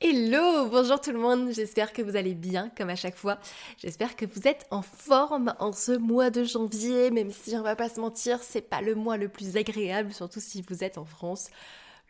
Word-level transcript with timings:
Hello, 0.00 0.68
bonjour 0.70 1.00
tout 1.00 1.10
le 1.10 1.18
monde, 1.18 1.50
j'espère 1.52 1.92
que 1.92 2.02
vous 2.02 2.14
allez 2.14 2.34
bien 2.34 2.70
comme 2.76 2.88
à 2.88 2.94
chaque 2.94 3.16
fois. 3.16 3.40
J'espère 3.78 4.14
que 4.14 4.26
vous 4.26 4.46
êtes 4.46 4.64
en 4.70 4.80
forme 4.80 5.52
en 5.58 5.72
ce 5.72 5.90
mois 5.90 6.30
de 6.30 6.44
janvier, 6.44 7.10
même 7.10 7.32
si 7.32 7.56
on 7.56 7.62
va 7.62 7.74
pas 7.74 7.88
se 7.88 7.98
mentir, 7.98 8.40
c'est 8.40 8.60
pas 8.60 8.80
le 8.80 8.94
mois 8.94 9.16
le 9.16 9.28
plus 9.28 9.56
agréable, 9.56 10.12
surtout 10.12 10.38
si 10.38 10.62
vous 10.62 10.84
êtes 10.84 10.98
en 10.98 11.04
France 11.04 11.50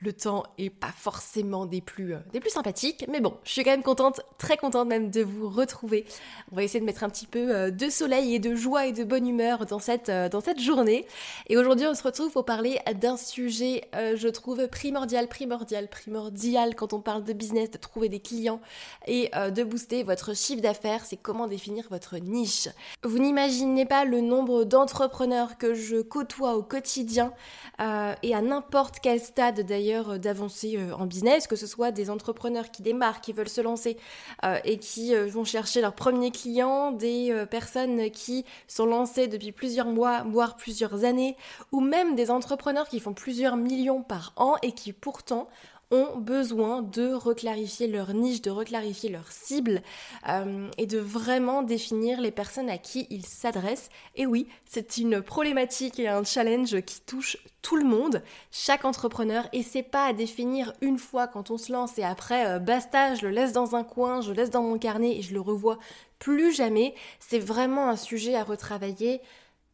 le 0.00 0.12
temps 0.12 0.44
est 0.58 0.70
pas 0.70 0.92
forcément 0.96 1.66
des 1.66 1.80
plus, 1.80 2.14
euh, 2.14 2.18
des 2.32 2.38
plus 2.40 2.50
sympathiques, 2.50 3.04
mais 3.08 3.20
bon, 3.20 3.34
je 3.42 3.50
suis 3.50 3.64
quand 3.64 3.72
même 3.72 3.82
contente, 3.82 4.20
très 4.38 4.56
contente 4.56 4.86
même 4.86 5.10
de 5.10 5.22
vous 5.22 5.48
retrouver. 5.48 6.04
On 6.52 6.56
va 6.56 6.62
essayer 6.62 6.78
de 6.78 6.84
mettre 6.84 7.02
un 7.02 7.08
petit 7.08 7.26
peu 7.26 7.54
euh, 7.54 7.70
de 7.70 7.88
soleil 7.88 8.34
et 8.34 8.38
de 8.38 8.54
joie 8.54 8.86
et 8.86 8.92
de 8.92 9.02
bonne 9.02 9.26
humeur 9.26 9.66
dans 9.66 9.80
cette, 9.80 10.08
euh, 10.08 10.28
dans 10.28 10.40
cette 10.40 10.60
journée. 10.60 11.04
Et 11.48 11.56
aujourd'hui, 11.56 11.86
on 11.86 11.94
se 11.94 12.02
retrouve 12.02 12.30
pour 12.30 12.44
parler 12.44 12.78
d'un 13.00 13.16
sujet, 13.16 13.88
je 13.94 14.28
trouve, 14.28 14.68
primordial, 14.68 15.28
primordial, 15.28 15.88
primordial 15.88 16.74
quand 16.74 16.92
on 16.92 17.00
parle 17.00 17.24
de 17.24 17.32
business, 17.32 17.70
de 17.70 17.78
trouver 17.78 18.08
des 18.08 18.20
clients 18.20 18.60
et 19.06 19.30
de 19.34 19.64
booster 19.64 20.02
votre 20.02 20.36
chiffre 20.36 20.60
d'affaires, 20.60 21.04
c'est 21.04 21.16
comment 21.16 21.46
définir 21.46 21.86
votre 21.90 22.18
niche. 22.18 22.68
Vous 23.02 23.18
n'imaginez 23.18 23.86
pas 23.86 24.04
le 24.04 24.20
nombre 24.20 24.64
d'entrepreneurs 24.64 25.58
que 25.58 25.74
je 25.74 26.00
côtoie 26.00 26.54
au 26.56 26.62
quotidien 26.62 27.32
et 27.78 28.34
à 28.34 28.42
n'importe 28.42 28.96
quel 29.00 29.20
stade 29.20 29.60
d'ailleurs 29.60 29.87
euh, 29.94 30.18
d'avancer 30.18 30.76
euh, 30.76 30.94
en 30.94 31.06
business, 31.06 31.46
que 31.46 31.56
ce 31.56 31.66
soit 31.66 31.90
des 31.90 32.10
entrepreneurs 32.10 32.70
qui 32.70 32.82
démarrent, 32.82 33.20
qui 33.20 33.32
veulent 33.32 33.48
se 33.48 33.60
lancer 33.60 33.96
euh, 34.44 34.58
et 34.64 34.78
qui 34.78 35.14
vont 35.14 35.44
chercher 35.44 35.80
leurs 35.80 35.94
premiers 35.94 36.30
clients, 36.30 36.92
des 36.92 37.44
personnes 37.50 38.10
qui 38.10 38.44
sont 38.66 38.86
lancées 38.86 39.26
depuis 39.26 39.52
plusieurs 39.52 39.86
mois, 39.86 40.22
voire 40.24 40.56
plusieurs 40.56 41.04
années, 41.04 41.36
ou 41.72 41.80
même 41.80 42.14
des 42.14 42.30
entrepreneurs 42.30 42.88
qui 42.88 43.00
font 43.00 43.12
plusieurs 43.12 43.56
millions 43.56 44.02
par 44.02 44.32
an 44.36 44.56
et 44.62 44.72
qui 44.72 44.92
pourtant 44.92 45.48
ont 45.90 46.18
besoin 46.18 46.82
de 46.82 47.12
reclarifier 47.12 47.86
leur 47.86 48.12
niche, 48.12 48.42
de 48.42 48.50
reclarifier 48.50 49.10
leur 49.10 49.30
cible 49.32 49.82
euh, 50.28 50.68
et 50.76 50.86
de 50.86 50.98
vraiment 50.98 51.62
définir 51.62 52.20
les 52.20 52.30
personnes 52.30 52.68
à 52.68 52.78
qui 52.78 53.06
ils 53.10 53.24
s'adressent. 53.24 53.88
Et 54.14 54.26
oui, 54.26 54.46
c'est 54.66 54.98
une 54.98 55.22
problématique 55.22 55.98
et 55.98 56.08
un 56.08 56.24
challenge 56.24 56.80
qui 56.82 57.00
touche 57.00 57.38
tout 57.62 57.76
le 57.76 57.84
monde, 57.84 58.22
chaque 58.50 58.84
entrepreneur, 58.84 59.48
et 59.52 59.62
c'est 59.62 59.82
pas 59.82 60.06
à 60.06 60.12
définir 60.12 60.72
une 60.80 60.98
fois 60.98 61.26
quand 61.26 61.50
on 61.50 61.58
se 61.58 61.72
lance 61.72 61.98
et 61.98 62.04
après 62.04 62.46
euh, 62.46 62.58
basta, 62.58 63.14
je 63.14 63.26
le 63.26 63.30
laisse 63.30 63.52
dans 63.52 63.74
un 63.74 63.84
coin, 63.84 64.20
je 64.20 64.30
le 64.30 64.36
laisse 64.36 64.50
dans 64.50 64.62
mon 64.62 64.78
carnet 64.78 65.16
et 65.16 65.22
je 65.22 65.34
le 65.34 65.40
revois 65.40 65.78
plus 66.18 66.52
jamais. 66.52 66.94
C'est 67.18 67.38
vraiment 67.38 67.88
un 67.88 67.96
sujet 67.96 68.34
à 68.34 68.44
retravailler 68.44 69.20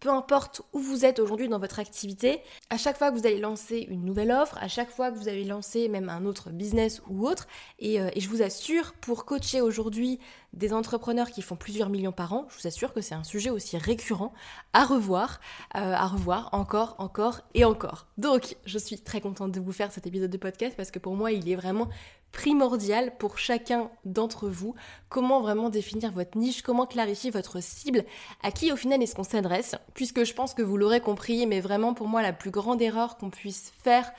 peu 0.01 0.11
importe 0.11 0.63
où 0.73 0.79
vous 0.79 1.05
êtes 1.05 1.19
aujourd'hui 1.19 1.49
dans 1.49 1.59
votre 1.59 1.79
activité, 1.79 2.41
à 2.71 2.77
chaque 2.77 2.99
fois 2.99 3.11
que 3.11 3.17
vous 3.17 3.27
allez 3.27 3.39
lancer 3.39 3.87
une 3.89 4.05
nouvelle 4.05 4.31
offre, 4.31 4.59
à 4.61 4.69
chaque 4.69 4.91
fois 4.91 5.11
que 5.11 5.17
vous 5.17 5.29
allez 5.29 5.45
lancer 5.45 5.89
même 5.89 6.09
un 6.09 6.25
autre 6.25 6.51
business 6.51 7.01
ou 7.09 7.27
autre, 7.27 7.47
et, 7.79 8.01
euh, 8.01 8.11
je 8.17 8.29
vous 8.29 8.43
assure, 8.43 8.93
pour 9.01 9.25
coacher 9.25 9.61
aujourd'hui 9.61 10.19
des 10.53 10.73
entrepreneurs 10.73 11.31
qui 11.31 11.43
font 11.43 11.57
plusieurs 11.57 11.89
millions 11.89 12.13
par 12.13 12.33
an, 12.33 12.47
je 12.51 12.61
vous 12.61 12.67
assure 12.67 12.93
que 12.93 13.01
c'est 13.01 13.15
un 13.15 13.25
sujet 13.25 13.51
aussi 13.51 13.77
récurrent 13.77 14.33
à 14.73 14.85
revoir, 14.85 15.41
euh, 15.75 15.93
à 15.95 16.07
revoir 16.07 16.49
encore, 16.53 16.95
encore 16.99 17.41
et 17.55 17.65
encore. 17.65 18.07
Donc, 18.19 18.57
je 18.65 18.79
suis 18.79 18.99
très 18.99 19.21
contente 19.21 19.53
de 19.53 19.61
vous 19.61 19.73
faire 19.73 19.91
cet 19.91 20.07
épisode 20.07 20.31
de 20.31 20.37
podcast 20.37 20.77
parce 20.77 20.91
que 20.91 20.99
pour 20.99 21.17
moi, 21.17 21.33
il 21.33 21.49
est 21.49 21.57
vraiment 21.57 21.89
primordial 22.35 23.17
pour 23.17 23.39
chacun 23.39 23.91
d'entre 24.05 24.49
vous. 24.49 24.75
Comment 25.09 25.41
vraiment 25.41 25.71
définir 25.71 26.13
votre 26.13 26.37
niche, 26.37 26.61
comment 26.61 26.85
clarifier 26.85 27.31
votre 27.31 27.63
cible, 27.63 28.05
à 28.43 28.51
qui 28.51 28.73
au 28.73 28.77
final 28.77 29.03
est-ce 29.03 29.15
qu'on 29.15 29.23
s'adresse, 29.23 29.77
puisque 29.95 30.25
je 30.25 30.35
pense 30.35 30.53
que 30.53 30.61
vous 30.61 30.77
l'aurez 30.77 31.01
compris, 31.01 31.47
mais 31.47 31.61
vraiment 31.61 31.95
pour 31.95 32.09
moi 32.09 32.21
la 32.21 32.33
plus 32.33 32.51
grande 32.51 32.83
erreur 32.83 33.17
qu'on 33.17 33.31
puisse 33.31 33.73
faire 33.83 34.13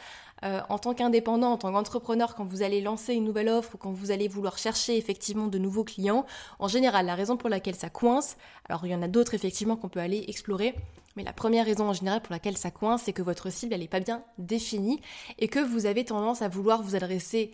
euh, 0.44 0.62
en 0.70 0.80
tant 0.80 0.94
qu'indépendant, 0.94 1.52
en 1.52 1.58
tant 1.58 1.72
qu'entrepreneur, 1.72 2.36
quand 2.36 2.46
vous 2.46 2.64
allez 2.64 2.82
lancer 2.82 3.14
une 3.14 3.26
nouvelle 3.26 3.50
offre 3.50 3.76
ou 3.76 3.78
quand 3.78 3.92
vous 3.92 4.12
allez 4.12 4.28
vouloir 4.28 4.58
chercher 4.58 4.98
effectivement 4.98 5.48
de 5.48 5.58
nouveaux 5.58 5.84
clients, 5.84 6.26
en 6.60 6.68
général, 6.68 7.06
la 7.06 7.16
raison 7.16 7.38
pour 7.38 7.50
laquelle 7.50 7.76
ça 7.76 7.90
coince, 7.90 8.38
alors 8.70 8.86
il 8.86 8.92
y 8.92 8.96
en 8.96 9.02
a 9.02 9.08
d'autres 9.08 9.34
effectivement 9.34 9.76
qu'on 9.76 9.90
peut 9.90 10.00
aller 10.00 10.24
explorer, 10.28 10.74
mais 11.18 11.24
la 11.24 11.34
première 11.34 11.66
raison 11.66 11.90
en 11.90 11.94
général 11.94 12.22
pour 12.22 12.34
laquelle 12.34 12.58
ça 12.58 12.72
coince, 12.72 13.04
c'est 13.04 13.14
que 13.14 13.22
votre 13.22 13.52
cible, 13.52 13.74
elle 13.74 13.82
n'est 13.82 13.88
pas 13.88 14.00
bien 14.00 14.24
définie 14.38 15.02
et 15.38 15.48
que 15.48 15.60
vous 15.60 15.86
avez 15.86 16.06
tendance 16.06 16.42
à 16.42 16.48
vouloir 16.48 16.82
vous 16.82 16.96
adresser 16.96 17.52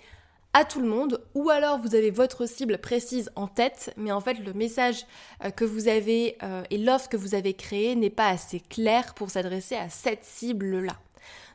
à 0.53 0.65
tout 0.65 0.81
le 0.81 0.87
monde, 0.87 1.21
ou 1.33 1.49
alors 1.49 1.79
vous 1.79 1.95
avez 1.95 2.11
votre 2.11 2.45
cible 2.45 2.77
précise 2.77 3.31
en 3.35 3.47
tête, 3.47 3.93
mais 3.95 4.11
en 4.11 4.19
fait 4.19 4.33
le 4.35 4.53
message 4.53 5.05
euh, 5.43 5.49
que 5.49 5.63
vous 5.63 5.87
avez 5.87 6.37
euh, 6.43 6.63
et 6.69 6.77
l'offre 6.77 7.09
que 7.09 7.17
vous 7.17 7.35
avez 7.35 7.53
créée 7.53 7.95
n'est 7.95 8.09
pas 8.09 8.27
assez 8.27 8.59
clair 8.59 9.13
pour 9.13 9.29
s'adresser 9.29 9.75
à 9.75 9.89
cette 9.89 10.25
cible-là. 10.25 10.97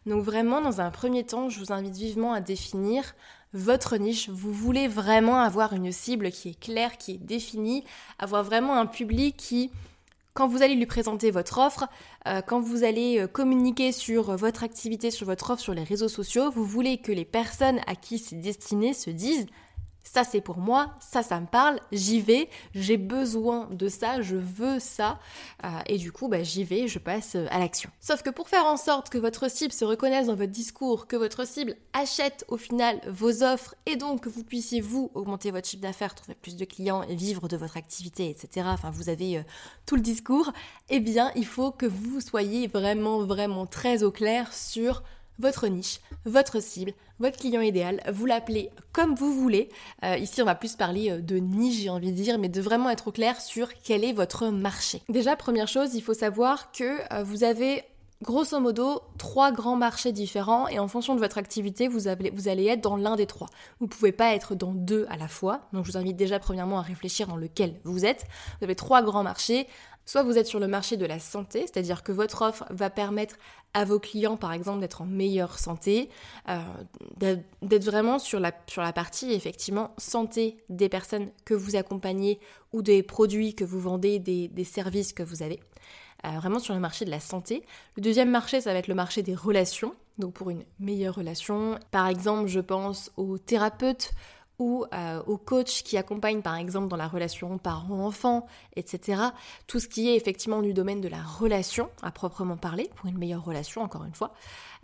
Donc 0.06 0.22
vraiment, 0.22 0.60
dans 0.60 0.80
un 0.80 0.90
premier 0.90 1.24
temps, 1.24 1.48
je 1.48 1.58
vous 1.58 1.72
invite 1.72 1.96
vivement 1.96 2.32
à 2.32 2.40
définir 2.40 3.14
votre 3.52 3.96
niche. 3.96 4.28
Vous 4.28 4.52
voulez 4.52 4.86
vraiment 4.86 5.40
avoir 5.40 5.72
une 5.72 5.90
cible 5.90 6.30
qui 6.30 6.50
est 6.50 6.60
claire, 6.60 6.96
qui 6.96 7.12
est 7.12 7.18
définie, 7.18 7.84
avoir 8.18 8.44
vraiment 8.44 8.76
un 8.76 8.86
public 8.86 9.36
qui 9.36 9.72
quand 10.36 10.46
vous 10.46 10.62
allez 10.62 10.74
lui 10.74 10.86
présenter 10.86 11.30
votre 11.30 11.58
offre, 11.58 11.88
euh, 12.28 12.42
quand 12.42 12.60
vous 12.60 12.84
allez 12.84 13.18
euh, 13.18 13.26
communiquer 13.26 13.90
sur 13.90 14.36
votre 14.36 14.62
activité, 14.62 15.10
sur 15.10 15.26
votre 15.26 15.50
offre 15.50 15.62
sur 15.62 15.72
les 15.74 15.82
réseaux 15.82 16.10
sociaux, 16.10 16.50
vous 16.50 16.64
voulez 16.64 16.98
que 16.98 17.10
les 17.10 17.24
personnes 17.24 17.80
à 17.86 17.94
qui 17.94 18.18
c'est 18.18 18.36
destiné 18.36 18.92
se 18.92 19.08
disent 19.10 19.46
ça 20.12 20.24
c'est 20.24 20.40
pour 20.40 20.58
moi, 20.58 20.94
ça 21.00 21.22
ça 21.22 21.40
me 21.40 21.46
parle, 21.46 21.80
j'y 21.92 22.20
vais, 22.20 22.48
j'ai 22.74 22.96
besoin 22.96 23.68
de 23.72 23.88
ça, 23.88 24.22
je 24.22 24.36
veux 24.36 24.78
ça, 24.78 25.18
euh, 25.64 25.68
et 25.86 25.98
du 25.98 26.12
coup 26.12 26.28
bah, 26.28 26.42
j'y 26.42 26.64
vais, 26.64 26.86
je 26.86 26.98
passe 26.98 27.34
euh, 27.34 27.46
à 27.50 27.58
l'action. 27.58 27.90
Sauf 28.00 28.22
que 28.22 28.30
pour 28.30 28.48
faire 28.48 28.66
en 28.66 28.76
sorte 28.76 29.10
que 29.10 29.18
votre 29.18 29.50
cible 29.50 29.72
se 29.72 29.84
reconnaisse 29.84 30.28
dans 30.28 30.36
votre 30.36 30.52
discours, 30.52 31.06
que 31.06 31.16
votre 31.16 31.46
cible 31.46 31.74
achète 31.92 32.44
au 32.48 32.56
final 32.56 33.00
vos 33.08 33.42
offres, 33.42 33.74
et 33.84 33.96
donc 33.96 34.22
que 34.22 34.28
vous 34.28 34.44
puissiez 34.44 34.80
vous 34.80 35.10
augmenter 35.14 35.50
votre 35.50 35.68
chiffre 35.68 35.82
d'affaires, 35.82 36.14
trouver 36.14 36.36
plus 36.40 36.56
de 36.56 36.64
clients 36.64 37.02
et 37.02 37.16
vivre 37.16 37.48
de 37.48 37.56
votre 37.56 37.76
activité, 37.76 38.30
etc. 38.30 38.68
Enfin 38.70 38.90
vous 38.90 39.08
avez 39.08 39.38
euh, 39.38 39.42
tout 39.86 39.96
le 39.96 40.02
discours, 40.02 40.52
eh 40.88 41.00
bien 41.00 41.32
il 41.34 41.46
faut 41.46 41.72
que 41.72 41.86
vous 41.86 42.20
soyez 42.20 42.68
vraiment 42.68 43.24
vraiment 43.24 43.66
très 43.66 44.02
au 44.02 44.10
clair 44.12 44.52
sur 44.52 45.02
votre 45.38 45.68
niche, 45.68 46.00
votre 46.24 46.60
cible, 46.62 46.92
votre 47.18 47.38
client 47.38 47.60
idéal, 47.60 48.00
vous 48.12 48.26
l'appelez 48.26 48.70
comme 48.92 49.14
vous 49.14 49.32
voulez. 49.32 49.68
Euh, 50.04 50.16
ici, 50.16 50.42
on 50.42 50.44
va 50.44 50.54
plus 50.54 50.76
parler 50.76 51.10
euh, 51.10 51.20
de 51.20 51.36
niche, 51.36 51.82
j'ai 51.82 51.90
envie 51.90 52.12
de 52.12 52.16
dire, 52.16 52.38
mais 52.38 52.48
de 52.48 52.60
vraiment 52.60 52.90
être 52.90 53.08
au 53.08 53.12
clair 53.12 53.40
sur 53.40 53.72
quel 53.82 54.04
est 54.04 54.12
votre 54.12 54.48
marché. 54.48 55.02
Déjà, 55.08 55.36
première 55.36 55.68
chose, 55.68 55.94
il 55.94 56.02
faut 56.02 56.14
savoir 56.14 56.72
que 56.72 57.00
euh, 57.12 57.22
vous 57.22 57.44
avez 57.44 57.84
grosso 58.22 58.58
modo 58.60 59.02
trois 59.18 59.52
grands 59.52 59.76
marchés 59.76 60.12
différents 60.12 60.68
et 60.68 60.78
en 60.78 60.88
fonction 60.88 61.14
de 61.14 61.20
votre 61.20 61.38
activité, 61.38 61.88
vous, 61.88 62.08
allez 62.08 62.66
être 62.66 62.80
dans 62.80 62.96
l'un 62.96 63.16
des 63.16 63.26
trois. 63.26 63.48
Vous 63.80 63.86
ne 63.86 63.90
pouvez 63.90 64.12
pas 64.12 64.34
être 64.34 64.54
dans 64.54 64.72
deux 64.72 65.06
à 65.08 65.16
la 65.16 65.28
fois. 65.28 65.68
Donc 65.72 65.84
je 65.84 65.92
vous 65.92 65.98
invite 65.98 66.16
déjà 66.16 66.38
premièrement 66.38 66.78
à 66.78 66.82
réfléchir 66.82 67.26
dans 67.26 67.36
lequel 67.36 67.80
vous 67.84 68.04
êtes. 68.04 68.24
Vous 68.58 68.64
avez 68.64 68.74
trois 68.74 69.02
grands 69.02 69.22
marchés. 69.22 69.66
Soit 70.08 70.22
vous 70.22 70.38
êtes 70.38 70.46
sur 70.46 70.60
le 70.60 70.68
marché 70.68 70.96
de 70.96 71.04
la 71.04 71.18
santé, 71.18 71.62
c'est-à-dire 71.62 72.04
que 72.04 72.12
votre 72.12 72.42
offre 72.42 72.64
va 72.70 72.90
permettre 72.90 73.34
à 73.74 73.84
vos 73.84 73.98
clients, 73.98 74.36
par 74.36 74.52
exemple, 74.52 74.78
d'être 74.78 75.02
en 75.02 75.04
meilleure 75.04 75.58
santé, 75.58 76.08
euh, 76.48 76.60
d'être 77.16 77.84
vraiment 77.84 78.20
sur 78.20 78.38
la, 78.38 78.52
sur 78.68 78.82
la 78.82 78.92
partie, 78.92 79.32
effectivement, 79.32 79.90
santé 79.98 80.58
des 80.68 80.88
personnes 80.88 81.28
que 81.44 81.54
vous 81.54 81.74
accompagnez 81.74 82.38
ou 82.72 82.82
des 82.82 83.02
produits 83.02 83.54
que 83.54 83.64
vous 83.64 83.80
vendez, 83.80 84.20
des, 84.20 84.64
services 84.64 85.12
que 85.12 85.24
vous 85.24 85.42
avez. 85.42 85.60
Vraiment 86.32 86.58
sur 86.58 86.74
le 86.74 86.80
marché 86.80 87.04
de 87.04 87.10
la 87.10 87.20
santé. 87.20 87.62
Le 87.96 88.02
deuxième 88.02 88.30
marché, 88.30 88.60
ça 88.60 88.72
va 88.72 88.78
être 88.78 88.88
le 88.88 88.94
marché 88.94 89.22
des 89.22 89.34
relations, 89.34 89.94
donc 90.18 90.34
pour 90.34 90.50
une 90.50 90.64
meilleure 90.80 91.14
relation. 91.14 91.78
Par 91.90 92.08
exemple, 92.08 92.48
je 92.48 92.60
pense 92.60 93.12
aux 93.16 93.38
thérapeutes 93.38 94.12
ou 94.58 94.86
euh, 94.94 95.22
aux 95.26 95.36
coachs 95.36 95.82
qui 95.84 95.96
accompagnent 95.98 96.42
par 96.42 96.56
exemple 96.56 96.88
dans 96.88 96.96
la 96.96 97.08
relation 97.08 97.58
parent-enfant, 97.58 98.46
etc. 98.74 99.22
Tout 99.66 99.80
ce 99.80 99.88
qui 99.88 100.08
est 100.08 100.16
effectivement 100.16 100.62
du 100.62 100.72
domaine 100.72 101.00
de 101.00 101.08
la 101.08 101.22
relation 101.22 101.90
à 102.02 102.10
proprement 102.10 102.56
parler, 102.56 102.90
pour 102.96 103.06
une 103.06 103.18
meilleure 103.18 103.44
relation 103.44 103.82
encore 103.82 104.04
une 104.04 104.14
fois. 104.14 104.32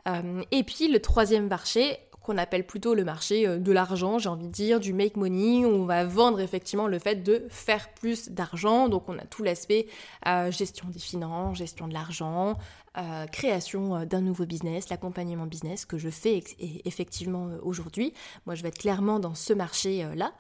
Euh, 0.08 0.42
et 0.50 0.64
puis 0.64 0.88
le 0.88 1.00
troisième 1.00 1.48
marché, 1.48 1.98
qu'on 2.22 2.38
appelle 2.38 2.66
plutôt 2.66 2.94
le 2.94 3.04
marché 3.04 3.46
euh, 3.46 3.58
de 3.58 3.72
l'argent, 3.72 4.18
j'ai 4.18 4.28
envie 4.28 4.46
de 4.46 4.52
dire, 4.52 4.80
du 4.80 4.92
make 4.92 5.16
money, 5.16 5.64
où 5.64 5.68
on 5.68 5.84
va 5.84 6.04
vendre 6.04 6.40
effectivement 6.40 6.86
le 6.86 6.98
fait 6.98 7.16
de 7.16 7.46
faire 7.48 7.90
plus 7.94 8.30
d'argent. 8.30 8.88
Donc 8.88 9.08
on 9.08 9.18
a 9.18 9.24
tout 9.24 9.42
l'aspect 9.42 9.86
euh, 10.26 10.50
gestion 10.50 10.88
des 10.88 10.98
finances, 10.98 11.58
gestion 11.58 11.88
de 11.88 11.94
l'argent, 11.94 12.56
euh, 12.98 13.26
création 13.26 14.04
d'un 14.04 14.20
nouveau 14.20 14.44
business, 14.44 14.88
l'accompagnement 14.90 15.46
business 15.46 15.84
que 15.84 15.98
je 15.98 16.10
fais 16.10 16.42
effectivement 16.84 17.48
aujourd'hui. 17.62 18.12
Moi 18.46 18.54
je 18.54 18.62
vais 18.62 18.68
être 18.68 18.78
clairement 18.78 19.18
dans 19.18 19.34
ce 19.34 19.52
marché-là. 19.52 20.32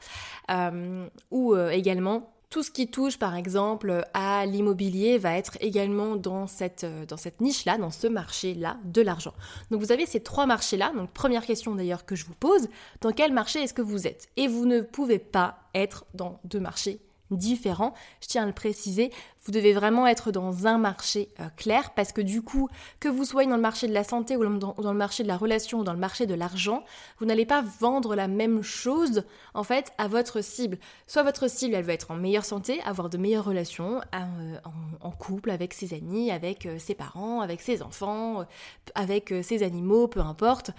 ou 1.30 1.56
également 1.56 2.32
tout 2.52 2.62
ce 2.62 2.70
qui 2.70 2.86
touche 2.86 3.18
par 3.18 3.34
exemple 3.34 4.04
à 4.12 4.44
l'immobilier 4.44 5.16
va 5.16 5.38
être 5.38 5.56
également 5.62 6.16
dans 6.16 6.46
cette, 6.46 6.84
euh, 6.84 7.06
dans 7.06 7.16
cette 7.16 7.40
niche-là, 7.40 7.78
dans 7.78 7.90
ce 7.90 8.06
marché-là 8.06 8.76
de 8.84 9.00
l'argent. 9.00 9.32
Donc 9.70 9.80
vous 9.80 9.90
avez 9.90 10.04
ces 10.04 10.20
trois 10.20 10.44
marchés-là. 10.44 10.92
Donc 10.94 11.10
première 11.12 11.46
question 11.46 11.74
d'ailleurs 11.74 12.04
que 12.04 12.14
je 12.14 12.26
vous 12.26 12.34
pose, 12.34 12.68
dans 13.00 13.10
quel 13.10 13.32
marché 13.32 13.60
est-ce 13.62 13.72
que 13.72 13.80
vous 13.80 14.06
êtes? 14.06 14.28
Et 14.36 14.48
vous 14.48 14.66
ne 14.66 14.82
pouvez 14.82 15.18
pas 15.18 15.60
être 15.74 16.04
dans 16.12 16.40
deux 16.44 16.60
marchés 16.60 17.00
différents. 17.30 17.94
Je 18.20 18.28
tiens 18.28 18.42
à 18.42 18.46
le 18.46 18.52
préciser, 18.52 19.10
vous 19.44 19.52
devez 19.52 19.72
vraiment 19.72 20.06
être 20.06 20.30
dans 20.30 20.66
un 20.66 20.78
marché 20.78 21.28
euh, 21.40 21.48
clair 21.56 21.92
parce 21.94 22.12
que 22.12 22.20
du 22.20 22.42
coup, 22.42 22.68
que 23.00 23.08
vous 23.08 23.24
soyez 23.24 23.48
dans 23.48 23.56
le 23.56 23.62
marché 23.62 23.88
de 23.88 23.92
la 23.92 24.04
santé 24.04 24.36
ou 24.36 24.44
dans, 24.44 24.74
le 24.78 24.92
marché 24.92 25.22
de 25.22 25.28
la 25.28 25.36
relation 25.36 25.80
ou 25.80 25.84
dans 25.84 25.92
le 25.92 25.98
marché 25.98 26.26
de 26.26 26.34
l'argent, 26.34 26.84
vous 27.18 27.26
n'allez 27.26 27.46
pas 27.46 27.62
vendre 27.80 28.14
la 28.14 28.28
même 28.28 28.62
chose 28.62 29.24
en 29.54 29.64
fait 29.64 29.92
à 29.98 30.06
votre 30.06 30.42
cible. 30.42 30.78
Soit 31.06 31.24
votre 31.24 31.48
cible, 31.48 31.74
elle 31.74 31.84
veut 31.84 31.92
être 31.92 32.10
en 32.10 32.14
meilleure 32.14 32.44
santé, 32.44 32.80
avoir 32.82 33.10
de 33.10 33.18
meilleures 33.18 33.44
relations 33.44 34.00
euh, 34.14 34.56
en, 35.00 35.10
couple, 35.10 35.50
avec 35.50 35.74
ses 35.74 35.94
amis, 35.94 36.30
avec 36.30 36.66
euh, 36.66 36.78
ses 36.78 36.94
parents, 36.94 37.40
avec 37.40 37.60
ses 37.60 37.82
enfants, 37.82 38.46
avec 38.94 39.34
ses 39.42 39.62
animaux, 39.62 40.08
peu 40.08 40.20
importe. 40.20 40.70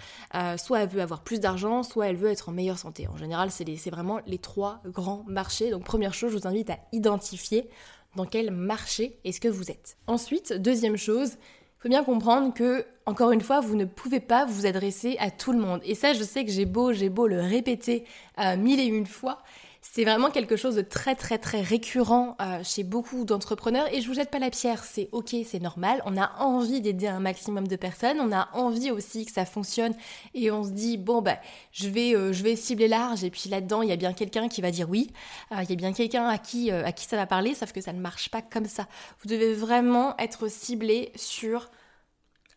soit 0.57 0.81
elle 0.81 0.89
veut 0.89 1.01
avoir 1.01 1.21
plus 1.21 1.39
d'argent, 1.39 1.83
soit 1.83 2.07
elle 2.07 2.15
veut 2.15 2.29
être 2.29 2.49
en 2.49 2.51
meilleure 2.51 2.77
santé. 2.77 3.07
En 3.07 3.17
général, 3.17 3.51
c'est 3.51 3.89
vraiment 3.89 4.19
les 4.25 4.37
trois 4.37 4.81
grands 4.85 5.23
marchés. 5.27 5.69
Donc 5.69 5.83
première 5.83 6.13
chose, 6.13 6.31
je 6.31 6.37
vous 6.37 6.47
invite 6.47 6.69
à 6.69 6.77
identifier 6.91 7.69
dans 8.15 8.25
quel 8.25 8.51
marché 8.51 9.17
est-ce 9.23 9.41
que 9.41 9.47
vous 9.47 9.71
êtes. 9.71 9.97
Ensuite, 10.07 10.53
deuxième 10.53 10.97
chose, 10.97 11.31
il 11.33 11.81
faut 11.81 11.89
bien 11.89 12.03
comprendre 12.03 12.53
que, 12.53 12.85
encore 13.05 13.31
une 13.31 13.41
fois, 13.41 13.59
vous 13.59 13.75
ne 13.75 13.85
pouvez 13.85 14.19
pas 14.19 14.45
vous 14.45 14.65
adresser 14.65 15.17
à 15.19 15.31
tout 15.31 15.51
le 15.51 15.59
monde. 15.59 15.81
Et 15.83 15.95
ça, 15.95 16.13
je 16.13 16.23
sais 16.23 16.45
que 16.45 16.51
j'ai 16.51 16.65
beau, 16.65 16.93
j'ai 16.93 17.09
beau 17.09 17.27
le 17.27 17.41
répéter 17.41 18.05
euh, 18.39 18.55
mille 18.55 18.79
et 18.79 18.85
une 18.85 19.05
fois, 19.05 19.39
c'est 19.85 20.05
vraiment 20.05 20.31
quelque 20.31 20.55
chose 20.55 20.75
de 20.75 20.81
très 20.81 21.13
très 21.13 21.37
très 21.37 21.61
récurrent 21.61 22.37
euh, 22.41 22.63
chez 22.63 22.83
beaucoup 22.83 23.25
d'entrepreneurs. 23.25 23.93
Et 23.93 24.01
je 24.01 24.07
vous 24.07 24.13
jette 24.13 24.31
pas 24.31 24.39
la 24.39 24.49
pierre, 24.49 24.85
c'est 24.85 25.09
ok, 25.11 25.35
c'est 25.45 25.59
normal. 25.59 26.01
On 26.05 26.15
a 26.15 26.31
envie 26.39 26.79
d'aider 26.79 27.07
un 27.07 27.19
maximum 27.19 27.67
de 27.67 27.75
personnes, 27.75 28.19
on 28.21 28.31
a 28.31 28.47
envie 28.53 28.91
aussi 28.91 29.25
que 29.25 29.31
ça 29.31 29.45
fonctionne. 29.45 29.93
Et 30.33 30.49
on 30.51 30.63
se 30.63 30.69
dit 30.69 30.97
bon 30.97 31.21
bah 31.21 31.37
je 31.73 31.89
vais 31.89 32.15
euh, 32.15 32.31
je 32.31 32.43
vais 32.43 32.55
cibler 32.55 32.87
large. 32.87 33.25
Et 33.25 33.29
puis 33.29 33.49
là-dedans 33.49 33.81
il 33.81 33.89
y 33.89 33.91
a 33.91 33.97
bien 33.97 34.13
quelqu'un 34.13 34.47
qui 34.47 34.61
va 34.61 34.71
dire 34.71 34.89
oui, 34.89 35.11
euh, 35.51 35.57
il 35.63 35.69
y 35.69 35.73
a 35.73 35.75
bien 35.75 35.91
quelqu'un 35.91 36.27
à 36.27 36.37
qui 36.37 36.71
à 36.71 36.91
qui 36.93 37.05
ça 37.05 37.17
va 37.17 37.27
parler, 37.27 37.53
sauf 37.53 37.73
que 37.73 37.81
ça 37.81 37.91
ne 37.91 37.99
marche 37.99 38.29
pas 38.29 38.41
comme 38.41 38.65
ça. 38.65 38.87
Vous 39.21 39.29
devez 39.29 39.53
vraiment 39.53 40.15
être 40.17 40.49
ciblé 40.49 41.11
sur 41.15 41.69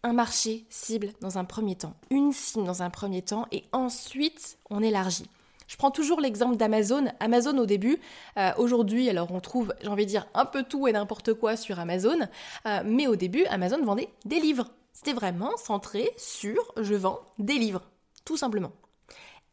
un 0.05 0.13
marché 0.13 0.65
cible 0.71 1.09
dans 1.21 1.39
un 1.39 1.45
premier 1.45 1.75
temps, 1.75 1.95
une 2.11 2.31
cible 2.31 2.65
dans 2.65 2.85
un 2.85 2.91
premier 2.91 3.23
temps. 3.23 3.47
Et 3.51 3.65
ensuite 3.73 4.59
on 4.71 4.81
élargit. 4.81 5.27
Je 5.67 5.77
prends 5.77 5.91
toujours 5.91 6.21
l'exemple 6.21 6.57
d'Amazon. 6.57 7.07
Amazon 7.21 7.59
au 7.59 7.67
début, 7.67 7.99
euh, 8.39 8.51
aujourd'hui, 8.59 9.09
alors 9.09 9.33
on 9.33 9.41
trouve, 9.41 9.75
j'ai 9.83 9.89
envie 9.89 10.05
de 10.05 10.11
dire, 10.11 10.27
un 10.35 10.45
peu 10.45 10.63
tout 10.63 10.89
et 10.89 10.93
n'importe 10.93 11.35
quoi 11.35 11.57
sur 11.57 11.79
Amazon, 11.79 12.19
euh, 12.67 12.81
mais 12.85 13.07
au 13.07 13.17
début, 13.17 13.45
Amazon 13.47 13.83
vendait 13.85 14.09
des 14.25 14.41
livres. 14.41 14.69
C'était 14.93 15.13
vraiment 15.13 15.57
centré 15.57 16.11
sur 16.17 16.73
je 16.81 16.95
vends 16.95 17.21
des 17.39 17.59
livres, 17.59 17.83
tout 18.25 18.37
simplement. 18.37 18.73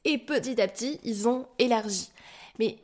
Et 0.05 0.17
petit 0.17 0.61
à 0.61 0.67
petit, 0.67 0.99
ils 1.03 1.27
ont 1.27 1.47
élargi. 1.59 2.11
Mais 2.59 2.77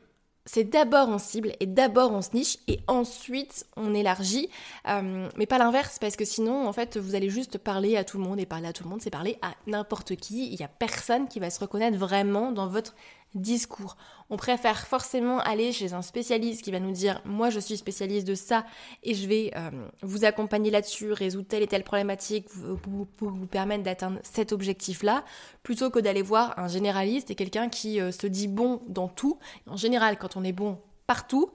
c'est 0.51 0.63
d'abord 0.63 1.09
en 1.09 1.19
cible 1.19 1.51
et 1.59 1.67
d'abord 1.67 2.11
on 2.11 2.23
se 2.23 2.29
niche 2.33 2.57
et 2.67 2.79
ensuite 2.87 3.67
on 3.77 3.93
élargit, 3.93 4.49
euh, 4.87 5.29
mais 5.37 5.45
pas 5.45 5.59
l'inverse 5.59 5.99
parce 5.99 6.15
que 6.15 6.25
sinon 6.25 6.67
en 6.67 6.73
fait 6.73 6.97
vous 6.97 7.13
allez 7.13 7.29
juste 7.29 7.59
parler 7.59 7.97
à 7.97 8.03
tout 8.03 8.17
le 8.17 8.23
monde 8.23 8.39
et 8.39 8.47
parler 8.47 8.67
à 8.67 8.73
tout 8.73 8.83
le 8.83 8.89
monde 8.89 8.99
c'est 8.99 9.11
parler 9.11 9.37
à 9.43 9.51
n'importe 9.67 10.15
qui, 10.15 10.51
il 10.51 10.57
n'y 10.57 10.65
a 10.65 10.67
personne 10.67 11.27
qui 11.27 11.39
va 11.39 11.51
se 11.51 11.59
reconnaître 11.59 11.99
vraiment 11.99 12.51
dans 12.51 12.67
votre 12.67 12.95
discours. 13.35 13.95
On 14.29 14.37
préfère 14.37 14.87
forcément 14.87 15.39
aller 15.39 15.71
chez 15.71 15.93
un 15.93 16.01
spécialiste 16.01 16.61
qui 16.63 16.71
va 16.71 16.79
nous 16.79 16.91
dire 16.91 17.21
moi 17.25 17.49
je 17.49 17.59
suis 17.59 17.77
spécialiste 17.77 18.27
de 18.27 18.35
ça 18.35 18.65
et 19.03 19.13
je 19.13 19.27
vais 19.27 19.51
euh, 19.55 19.69
vous 20.01 20.25
accompagner 20.25 20.71
là-dessus, 20.71 21.11
résoudre 21.11 21.47
telle 21.47 21.63
et 21.63 21.67
telle 21.67 21.83
problématique 21.83 22.47
pour 23.17 23.31
vous, 23.31 23.45
permettre 23.45 23.83
d'atteindre 23.83 24.19
cet 24.23 24.51
objectif-là, 24.51 25.23
plutôt 25.63 25.89
que 25.89 25.99
d'aller 25.99 26.21
voir 26.21 26.57
un 26.57 26.67
généraliste 26.67 27.31
et 27.31 27.35
quelqu'un 27.35 27.69
qui 27.69 27.99
euh, 27.99 28.11
se 28.11 28.27
dit 28.27 28.47
bon 28.47 28.81
dans 28.87 29.07
tout. 29.07 29.39
En 29.67 29.77
général, 29.77 30.17
quand 30.17 30.35
on 30.35 30.43
est 30.43 30.51
bon 30.51 30.79
partout, 31.07 31.51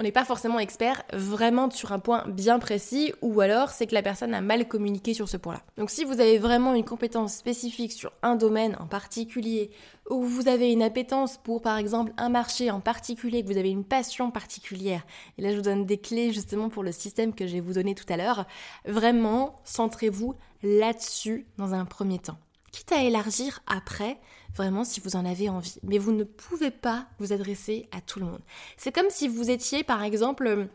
on 0.00 0.04
n'est 0.04 0.12
pas 0.12 0.24
forcément 0.24 0.60
expert 0.60 1.02
vraiment 1.12 1.68
sur 1.70 1.90
un 1.90 1.98
point 1.98 2.24
bien 2.28 2.60
précis 2.60 3.12
ou 3.20 3.40
alors 3.40 3.70
c'est 3.70 3.88
que 3.88 3.94
la 3.94 4.02
personne 4.02 4.32
a 4.32 4.40
mal 4.40 4.68
communiqué 4.68 5.12
sur 5.12 5.28
ce 5.28 5.36
point-là. 5.36 5.60
Donc 5.76 5.90
si 5.90 6.04
vous 6.04 6.20
avez 6.20 6.38
vraiment 6.38 6.74
une 6.74 6.84
compétence 6.84 7.34
spécifique 7.34 7.90
sur 7.90 8.12
un 8.22 8.36
domaine 8.36 8.76
en 8.78 8.86
particulier 8.86 9.70
ou 10.08 10.22
vous 10.22 10.46
avez 10.46 10.70
une 10.70 10.84
appétence 10.84 11.36
pour 11.36 11.62
par 11.62 11.78
exemple 11.78 12.12
un 12.16 12.28
marché 12.28 12.70
en 12.70 12.78
particulier, 12.78 13.42
que 13.42 13.48
vous 13.48 13.58
avez 13.58 13.70
une 13.70 13.84
passion 13.84 14.30
particulière, 14.30 15.04
et 15.36 15.42
là 15.42 15.50
je 15.50 15.56
vous 15.56 15.62
donne 15.62 15.84
des 15.84 15.98
clés 15.98 16.32
justement 16.32 16.68
pour 16.68 16.84
le 16.84 16.92
système 16.92 17.34
que 17.34 17.48
je 17.48 17.54
vais 17.54 17.60
vous 17.60 17.74
donner 17.74 17.96
tout 17.96 18.06
à 18.08 18.16
l'heure, 18.16 18.46
vraiment 18.86 19.56
centrez-vous 19.64 20.36
là-dessus 20.62 21.46
dans 21.58 21.74
un 21.74 21.84
premier 21.84 22.20
temps. 22.20 22.38
Quitte 22.70 22.92
à 22.92 23.02
élargir 23.02 23.60
après, 23.66 24.18
vraiment 24.58 24.84
si 24.84 25.00
vous 25.00 25.16
en 25.16 25.24
avez 25.24 25.48
envie. 25.48 25.78
Mais 25.82 25.98
vous 25.98 26.12
ne 26.12 26.24
pouvez 26.24 26.70
pas 26.70 27.06
vous 27.18 27.32
adresser 27.32 27.88
à 27.92 28.02
tout 28.02 28.18
le 28.18 28.26
monde. 28.26 28.40
C'est 28.76 28.92
comme 28.92 29.08
si 29.08 29.28
vous 29.28 29.50
étiez 29.50 29.82
par 29.84 30.02
exemple... 30.02 30.68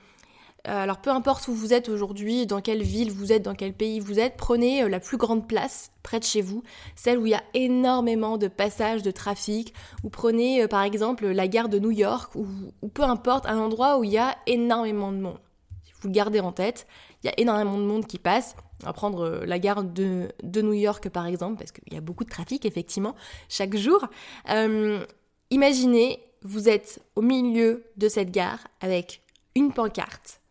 Euh, 0.65 0.83
alors 0.83 1.01
peu 1.01 1.09
importe 1.09 1.49
où 1.49 1.53
vous 1.53 1.73
êtes 1.73 1.89
aujourd'hui, 1.89 2.47
dans 2.47 2.61
quelle 2.61 2.83
ville 2.83 3.11
vous 3.11 3.33
êtes, 3.33 3.41
dans 3.41 3.53
quel 3.53 3.73
pays 3.73 3.99
vous 3.99 4.17
êtes, 4.17 4.37
prenez 4.37 4.83
euh, 4.83 4.87
la 4.87 5.01
plus 5.01 5.17
grande 5.17 5.45
place 5.45 5.91
près 6.03 6.19
de 6.19 6.23
chez 6.23 6.41
vous, 6.41 6.63
celle 6.95 7.17
où 7.17 7.25
il 7.25 7.31
y 7.31 7.35
a 7.35 7.43
énormément 7.53 8.37
de 8.37 8.47
passages 8.47 9.03
de 9.03 9.11
trafic, 9.11 9.73
ou 10.05 10.09
prenez 10.09 10.63
euh, 10.63 10.69
par 10.69 10.83
exemple 10.83 11.27
la 11.27 11.49
gare 11.49 11.67
de 11.67 11.79
New 11.79 11.91
York, 11.91 12.33
ou, 12.35 12.47
ou 12.81 12.87
peu 12.87 13.03
importe, 13.03 13.45
un 13.45 13.57
endroit 13.57 13.99
où 13.99 14.05
il 14.05 14.11
y 14.11 14.17
a 14.17 14.37
énormément 14.47 15.11
de 15.11 15.17
monde. 15.17 15.39
Vous 15.99 16.07
le 16.07 16.13
gardez 16.13 16.39
en 16.39 16.53
tête, 16.53 16.87
il 17.23 17.27
y 17.27 17.29
a 17.29 17.39
énormément 17.39 17.77
de 17.77 17.83
monde 17.83 18.05
qui 18.05 18.19
passe. 18.19 18.55
On 18.81 18.87
va 18.87 18.93
prendre 18.93 19.21
euh, 19.21 19.45
la 19.45 19.59
gare 19.59 19.83
de, 19.83 20.29
New 20.43 20.73
York 20.73 21.09
par 21.09 21.25
exemple, 21.25 21.57
parce 21.57 21.71
qu'il 21.71 21.93
y 21.93 21.97
a 21.97 22.01
beaucoup 22.01 22.23
de 22.23 22.29
trafic 22.29 22.65
effectivement 22.65 23.15
chaque 23.49 23.75
jour. 23.75 24.05
Euh, 24.49 25.05
imaginez, 25.49 26.19
vous 26.41 26.67
êtes 26.67 27.01
au 27.15 27.21
milieu 27.21 27.85
de 27.97 28.09
cette 28.09 28.31
gare 28.31 28.59
avec 28.81 29.21
une 29.55 29.71
pancarte. 29.71 30.41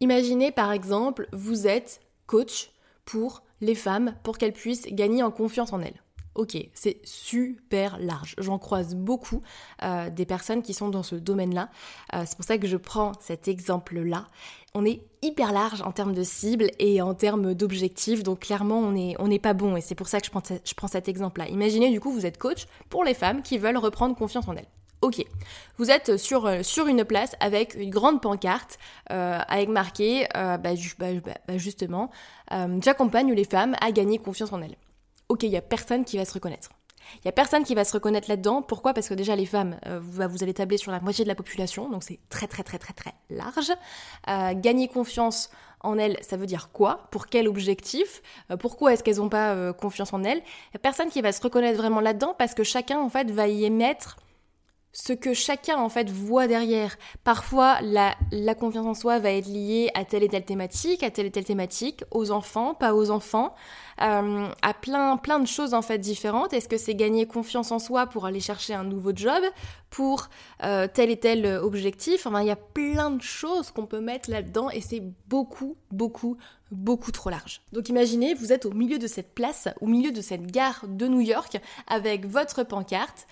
Imaginez 0.00 0.50
par 0.50 0.72
exemple, 0.72 1.28
vous 1.32 1.66
êtes 1.66 2.00
coach 2.26 2.70
pour 3.04 3.42
les 3.60 3.74
femmes 3.74 4.14
pour 4.22 4.38
qu'elles 4.38 4.52
puissent 4.52 4.86
gagner 4.90 5.22
en 5.22 5.30
confiance 5.30 5.72
en 5.72 5.80
elles. 5.80 6.02
Ok, 6.38 6.56
c'est 6.72 7.00
super 7.02 7.98
large. 7.98 8.36
J'en 8.38 8.60
croise 8.60 8.94
beaucoup 8.94 9.42
euh, 9.82 10.08
des 10.08 10.24
personnes 10.24 10.62
qui 10.62 10.72
sont 10.72 10.88
dans 10.88 11.02
ce 11.02 11.16
domaine-là. 11.16 11.68
Euh, 12.14 12.22
c'est 12.24 12.36
pour 12.36 12.44
ça 12.44 12.58
que 12.58 12.68
je 12.68 12.76
prends 12.76 13.10
cet 13.18 13.48
exemple-là. 13.48 14.28
On 14.72 14.84
est 14.84 15.02
hyper 15.20 15.52
large 15.52 15.82
en 15.82 15.90
termes 15.90 16.14
de 16.14 16.22
cible 16.22 16.68
et 16.78 17.02
en 17.02 17.14
termes 17.14 17.54
d'objectifs, 17.54 18.22
donc 18.22 18.38
clairement 18.38 18.78
on 18.78 19.26
n'est 19.26 19.38
pas 19.40 19.52
bon 19.52 19.76
et 19.76 19.80
c'est 19.80 19.96
pour 19.96 20.06
ça 20.06 20.20
que 20.20 20.26
je 20.26 20.74
prends, 20.76 20.86
cet 20.86 21.08
exemple-là. 21.08 21.48
Imaginez 21.48 21.90
du 21.90 21.98
coup 21.98 22.12
vous 22.12 22.24
êtes 22.24 22.38
coach 22.38 22.66
pour 22.88 23.02
les 23.02 23.14
femmes 23.14 23.42
qui 23.42 23.58
veulent 23.58 23.76
reprendre 23.76 24.14
confiance 24.14 24.46
en 24.46 24.54
elles. 24.54 24.68
Ok, 25.00 25.24
vous 25.76 25.90
êtes 25.90 26.18
sur, 26.18 26.46
euh, 26.46 26.62
une 26.86 27.04
place 27.04 27.34
avec 27.40 27.74
une 27.74 27.90
grande 27.90 28.22
pancarte 28.22 28.78
avec 29.08 29.68
marqué 29.68 30.28
bah, 30.34 30.56
bah, 30.58 31.06
bah, 31.48 31.58
justement 31.58 32.12
j'accompagne 32.80 33.32
les 33.32 33.44
femmes 33.44 33.74
à 33.80 33.90
gagner 33.90 34.18
confiance 34.18 34.52
en 34.52 34.62
elles 34.62 34.76
ok, 35.28 35.42
il 35.42 35.50
y 35.50 35.56
a 35.56 35.62
personne 35.62 36.04
qui 36.04 36.16
va 36.16 36.24
se 36.24 36.32
reconnaître. 36.34 36.70
Il 37.22 37.26
y 37.26 37.28
a 37.28 37.32
personne 37.32 37.64
qui 37.64 37.74
va 37.74 37.84
se 37.84 37.92
reconnaître 37.92 38.28
là-dedans. 38.28 38.62
Pourquoi? 38.62 38.92
Parce 38.92 39.08
que 39.08 39.14
déjà 39.14 39.34
les 39.34 39.46
femmes, 39.46 39.78
euh, 39.86 39.98
vous, 40.00 40.42
allez 40.42 40.54
tabler 40.54 40.76
sur 40.76 40.92
la 40.92 41.00
moitié 41.00 41.24
de 41.24 41.28
la 41.28 41.34
population, 41.34 41.88
donc 41.88 42.02
c'est 42.04 42.18
très 42.28 42.46
très 42.46 42.62
très 42.62 42.78
très 42.78 42.92
très 42.92 43.14
large. 43.30 43.72
Euh, 44.28 44.52
gagner 44.54 44.88
confiance 44.88 45.50
en 45.80 45.96
elles, 45.96 46.18
ça 46.22 46.36
veut 46.36 46.46
dire 46.46 46.70
quoi? 46.72 47.08
Pour 47.10 47.28
quel 47.28 47.48
objectif? 47.48 48.22
Euh, 48.50 48.56
Pourquoi 48.56 48.92
est-ce 48.92 49.02
qu'elles 49.02 49.18
n'ont 49.18 49.28
pas 49.28 49.72
confiance 49.72 50.12
en 50.12 50.24
elles? 50.24 50.38
Il 50.38 50.74
y 50.74 50.76
a 50.76 50.80
personne 50.80 51.08
qui 51.08 51.22
va 51.22 51.32
se 51.32 51.40
reconnaître 51.40 51.78
vraiment 51.78 52.00
là-dedans 52.00 52.34
parce 52.36 52.54
que 52.54 52.64
chacun 52.64 53.00
en 53.00 53.08
fait 53.08 53.30
va 53.30 53.48
y 53.48 53.64
émettre 53.64 54.16
ce 55.00 55.12
que 55.12 55.32
chacun 55.32 55.78
en 55.78 55.88
fait 55.88 56.10
voit 56.10 56.48
derrière. 56.48 56.96
Parfois, 57.22 57.78
la, 57.82 58.16
confiance 58.54 58.86
en 58.86 58.94
soi 58.94 59.20
va 59.20 59.30
être 59.30 59.46
liée 59.46 59.90
à 59.94 60.04
telle 60.04 60.24
et 60.24 60.28
telle 60.28 60.44
thématique, 60.44 61.04
à 61.04 61.10
telle 61.10 61.26
et 61.26 61.30
telle 61.30 61.44
thématique, 61.44 62.02
aux 62.10 62.32
enfants, 62.32 62.74
pas 62.74 62.94
aux 62.94 63.10
enfants, 63.10 63.54
euh, 64.02 64.48
à 64.60 64.74
plein 64.74 65.16
plein 65.16 65.38
de 65.38 65.46
choses 65.46 65.72
en 65.72 65.82
fait 65.82 65.98
différentes. 65.98 66.52
Est-ce 66.52 66.68
que 66.68 66.76
c'est 66.76 66.96
gagner 66.96 67.26
confiance 67.26 67.70
en 67.70 67.78
soi 67.78 68.06
pour 68.06 68.26
aller 68.26 68.40
chercher 68.40 68.74
un 68.74 68.82
nouveau 68.82 69.12
job, 69.14 69.42
pour 69.88 70.28
euh, 70.64 70.88
tel 70.92 71.10
et 71.10 71.16
tel 71.16 71.46
objectif? 71.46 72.26
Enfin, 72.26 72.40
il 72.40 72.48
y 72.48 72.50
a 72.50 72.56
plein 72.56 73.10
de 73.10 73.22
choses 73.22 73.70
qu'on 73.70 73.86
peut 73.86 74.00
mettre 74.00 74.28
là-dedans 74.30 74.68
et 74.70 74.80
c'est 74.80 75.02
beaucoup, 75.28 75.76
beaucoup, 75.92 76.36
beaucoup 76.72 77.12
trop 77.12 77.30
large. 77.30 77.62
Donc 77.72 77.88
imaginez, 77.88 78.34
vous 78.34 78.52
êtes 78.52 78.66
au 78.66 78.72
milieu 78.72 78.98
de 78.98 79.06
cette 79.06 79.32
place, 79.32 79.68
au 79.80 79.86
milieu 79.86 80.10
de 80.10 80.20
cette 80.22 80.46
gare 80.50 80.84
de 80.88 81.06
New 81.06 81.20
York, 81.20 81.56
avec 81.86 82.26
votre 82.26 82.64
pancarte 82.64 83.28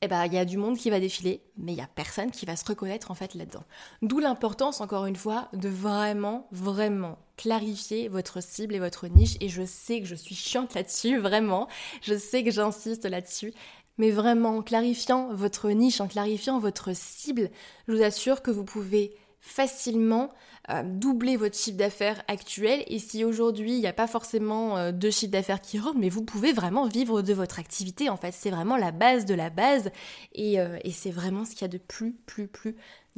eh 0.00 0.08
ben, 0.08 0.26
il 0.26 0.34
y 0.34 0.38
a 0.38 0.44
du 0.44 0.58
monde 0.58 0.76
qui 0.76 0.90
va 0.90 1.00
défiler, 1.00 1.42
mais 1.56 1.72
il 1.72 1.78
y 1.78 1.82
a 1.82 1.86
personne 1.86 2.30
qui 2.30 2.44
va 2.44 2.56
se 2.56 2.64
reconnaître 2.64 3.10
en 3.10 3.14
fait 3.14 3.34
là-dedans. 3.34 3.64
D'où 4.02 4.18
l'importance, 4.18 4.80
encore 4.80 5.06
une 5.06 5.16
fois, 5.16 5.48
de 5.54 5.68
vraiment, 5.68 6.46
vraiment 6.52 7.18
clarifier 7.36 8.08
votre 8.08 8.42
cible 8.42 8.74
et 8.74 8.78
votre 8.78 9.06
niche. 9.08 9.36
Et 9.40 9.48
je 9.48 9.64
sais 9.64 10.00
que 10.00 10.06
je 10.06 10.14
suis 10.14 10.34
chiante 10.34 10.74
là-dessus, 10.74 11.18
vraiment. 11.20 11.68
Je 12.02 12.16
sais 12.18 12.44
que 12.44 12.50
j'insiste 12.50 13.06
là-dessus. 13.06 13.52
Mais 13.96 14.10
vraiment, 14.10 14.56
en 14.56 14.62
clarifiant 14.62 15.32
votre 15.32 15.70
niche, 15.70 16.00
en 16.00 16.08
clarifiant 16.08 16.58
votre 16.58 16.94
cible, 16.94 17.50
je 17.86 17.94
vous 17.94 18.02
assure 18.02 18.42
que 18.42 18.50
vous 18.50 18.64
pouvez 18.64 19.16
facilement 19.44 20.30
euh, 20.70 20.82
doubler 20.82 21.36
votre 21.36 21.54
chiffre 21.54 21.76
d'affaires 21.76 22.22
actuel. 22.26 22.82
Et 22.86 22.98
si 22.98 23.24
aujourd'hui 23.24 23.74
il 23.74 23.80
n'y 23.80 23.86
a 23.86 23.92
pas 23.92 24.06
forcément 24.06 24.78
euh, 24.78 24.90
de 24.90 25.10
chiffre 25.10 25.30
d'affaires 25.30 25.60
qui 25.60 25.78
rentre, 25.78 25.98
mais 25.98 26.08
vous 26.08 26.22
pouvez 26.22 26.54
vraiment 26.54 26.86
vivre 26.86 27.20
de 27.20 27.34
votre 27.34 27.58
activité. 27.58 28.08
En 28.08 28.16
fait, 28.16 28.32
c'est 28.32 28.50
vraiment 28.50 28.78
la 28.78 28.90
base 28.90 29.26
de 29.26 29.34
la 29.34 29.50
base. 29.50 29.90
Et, 30.32 30.58
euh, 30.58 30.78
et 30.82 30.90
c'est 30.90 31.10
vraiment 31.10 31.44
ce 31.44 31.50
qu'il 31.50 31.62
y 31.62 31.64
a 31.64 31.68
de 31.68 31.76
plus, 31.76 32.12
plus, 32.24 32.48
plus 32.48 32.74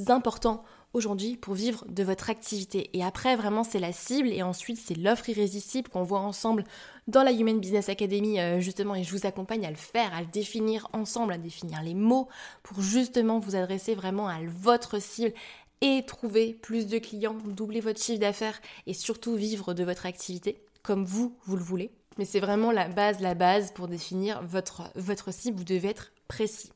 important 0.08 0.64
aujourd'hui 0.92 1.36
pour 1.36 1.54
vivre 1.54 1.84
de 1.88 2.02
votre 2.02 2.30
activité. 2.30 2.90
Et 2.94 3.04
après, 3.04 3.36
vraiment, 3.36 3.62
c'est 3.62 3.78
la 3.78 3.92
cible 3.92 4.28
et 4.28 4.42
ensuite, 4.42 4.78
c'est 4.78 4.96
l'offre 4.96 5.28
irrésistible 5.28 5.88
qu'on 5.88 6.02
voit 6.02 6.20
ensemble 6.20 6.64
dans 7.06 7.22
la 7.22 7.32
Human 7.32 7.60
Business 7.60 7.88
Academy, 7.88 8.38
justement, 8.60 8.94
et 8.94 9.04
je 9.04 9.12
vous 9.12 9.26
accompagne 9.26 9.66
à 9.66 9.70
le 9.70 9.76
faire, 9.76 10.12
à 10.14 10.22
le 10.22 10.26
définir 10.26 10.88
ensemble, 10.94 11.34
à 11.34 11.38
définir 11.38 11.82
les 11.82 11.94
mots 11.94 12.28
pour 12.62 12.80
justement 12.80 13.38
vous 13.38 13.56
adresser 13.56 13.94
vraiment 13.94 14.26
à 14.26 14.38
votre 14.48 15.00
cible 15.00 15.34
et 15.80 16.04
trouver 16.06 16.54
plus 16.54 16.86
de 16.86 16.98
clients, 16.98 17.36
doubler 17.44 17.80
votre 17.80 18.02
chiffre 18.02 18.20
d'affaires 18.20 18.60
et 18.86 18.94
surtout 18.94 19.34
vivre 19.34 19.74
de 19.74 19.84
votre 19.84 20.06
activité 20.06 20.58
comme 20.82 21.04
vous, 21.04 21.36
vous 21.44 21.56
le 21.56 21.62
voulez. 21.62 21.90
Mais 22.16 22.24
c'est 22.24 22.40
vraiment 22.40 22.70
la 22.70 22.88
base, 22.88 23.20
la 23.20 23.34
base 23.34 23.72
pour 23.72 23.88
définir 23.88 24.40
votre, 24.42 24.84
votre 24.94 25.32
cible. 25.32 25.58
Vous 25.58 25.64
devez 25.64 25.88
être 25.88 26.12
précis. 26.28 26.70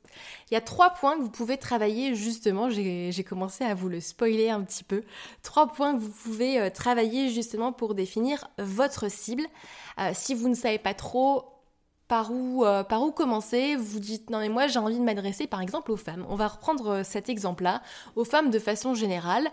Il 0.50 0.54
y 0.54 0.56
a 0.56 0.60
trois 0.60 0.90
points 0.90 1.16
que 1.16 1.22
vous 1.22 1.30
pouvez 1.30 1.56
travailler 1.56 2.14
justement, 2.14 2.68
j'ai 2.68 3.24
commencé 3.24 3.64
à 3.64 3.74
vous 3.74 3.88
le 3.88 4.00
spoiler 4.00 4.50
un 4.50 4.62
petit 4.62 4.84
peu. 4.84 5.02
Trois 5.42 5.68
points 5.68 5.94
que 5.94 6.00
vous 6.00 6.10
pouvez 6.10 6.60
euh, 6.60 6.70
travailler 6.70 7.30
justement 7.30 7.72
pour 7.72 7.94
définir 7.94 8.50
votre 8.58 9.10
cible. 9.10 9.44
Euh, 9.98 10.10
si 10.12 10.34
vous 10.34 10.48
ne 10.48 10.54
savez 10.54 10.78
pas 10.78 10.94
trop 10.94 11.44
par 12.10 12.32
où, 12.32 12.64
euh, 12.64 12.82
par 12.82 13.02
où 13.02 13.12
commencer 13.12 13.76
Vous 13.76 14.00
dites 14.00 14.30
non 14.30 14.40
mais 14.40 14.48
moi 14.48 14.66
j'ai 14.66 14.80
envie 14.80 14.98
de 14.98 15.04
m'adresser 15.04 15.46
par 15.46 15.60
exemple 15.60 15.92
aux 15.92 15.96
femmes. 15.96 16.26
On 16.28 16.34
va 16.34 16.48
reprendre 16.48 16.88
euh, 16.88 17.02
cet 17.04 17.28
exemple-là, 17.28 17.82
aux 18.16 18.24
femmes 18.24 18.50
de 18.50 18.58
façon 18.58 18.94
générale. 18.94 19.48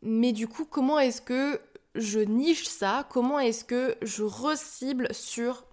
Mais 0.00 0.30
du 0.30 0.46
coup, 0.46 0.64
comment 0.64 1.00
est-ce 1.00 1.20
que 1.20 1.60
je 1.96 2.20
niche 2.20 2.66
ça? 2.68 3.04
Comment 3.10 3.40
est-ce 3.40 3.64
que 3.64 3.96
je 4.00 4.22
recible 4.22 5.08
sur 5.12 5.64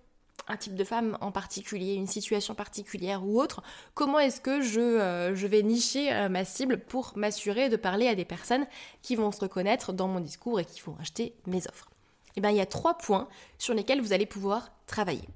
un 0.47 0.57
type 0.57 0.73
de 0.73 0.83
femme 0.83 1.15
en 1.21 1.31
particulier, 1.31 1.93
une 1.93 2.07
situation 2.07 2.55
particulière 2.55 3.23
ou 3.23 3.39
autre, 3.39 3.61
comment 3.93 4.17
est-ce 4.17 4.41
que 4.41 4.61
je, 4.61 4.79
euh, 4.79 5.31
vais 5.35 5.61
nicher 5.61 6.27
ma 6.27 6.43
cible 6.43 6.79
pour 6.79 7.13
m'assurer 7.17 7.69
de 7.69 7.75
parler 7.75 8.07
à 8.07 8.15
des 8.15 8.25
personnes 8.25 8.65
qui 9.03 9.15
vont 9.15 9.31
se 9.31 9.41
reconnaître 9.41 9.93
dans 9.93 10.07
mon 10.07 10.21
discours 10.21 10.59
et 10.59 10.65
qui 10.65 10.81
vont 10.81 10.95
acheter 10.99 11.35
mes 11.45 11.67
offres? 11.67 11.91
Eh 12.35 12.41
bien, 12.41 12.49
il 12.49 12.57
y 12.57 12.61
a 12.61 12.65
trois 12.65 12.97
points 12.97 13.27
sur 13.59 13.75
lesquels 13.75 14.01
vous 14.01 14.11
allez 14.11 14.25
pouvoir 14.25 14.71
travailler 14.87 15.29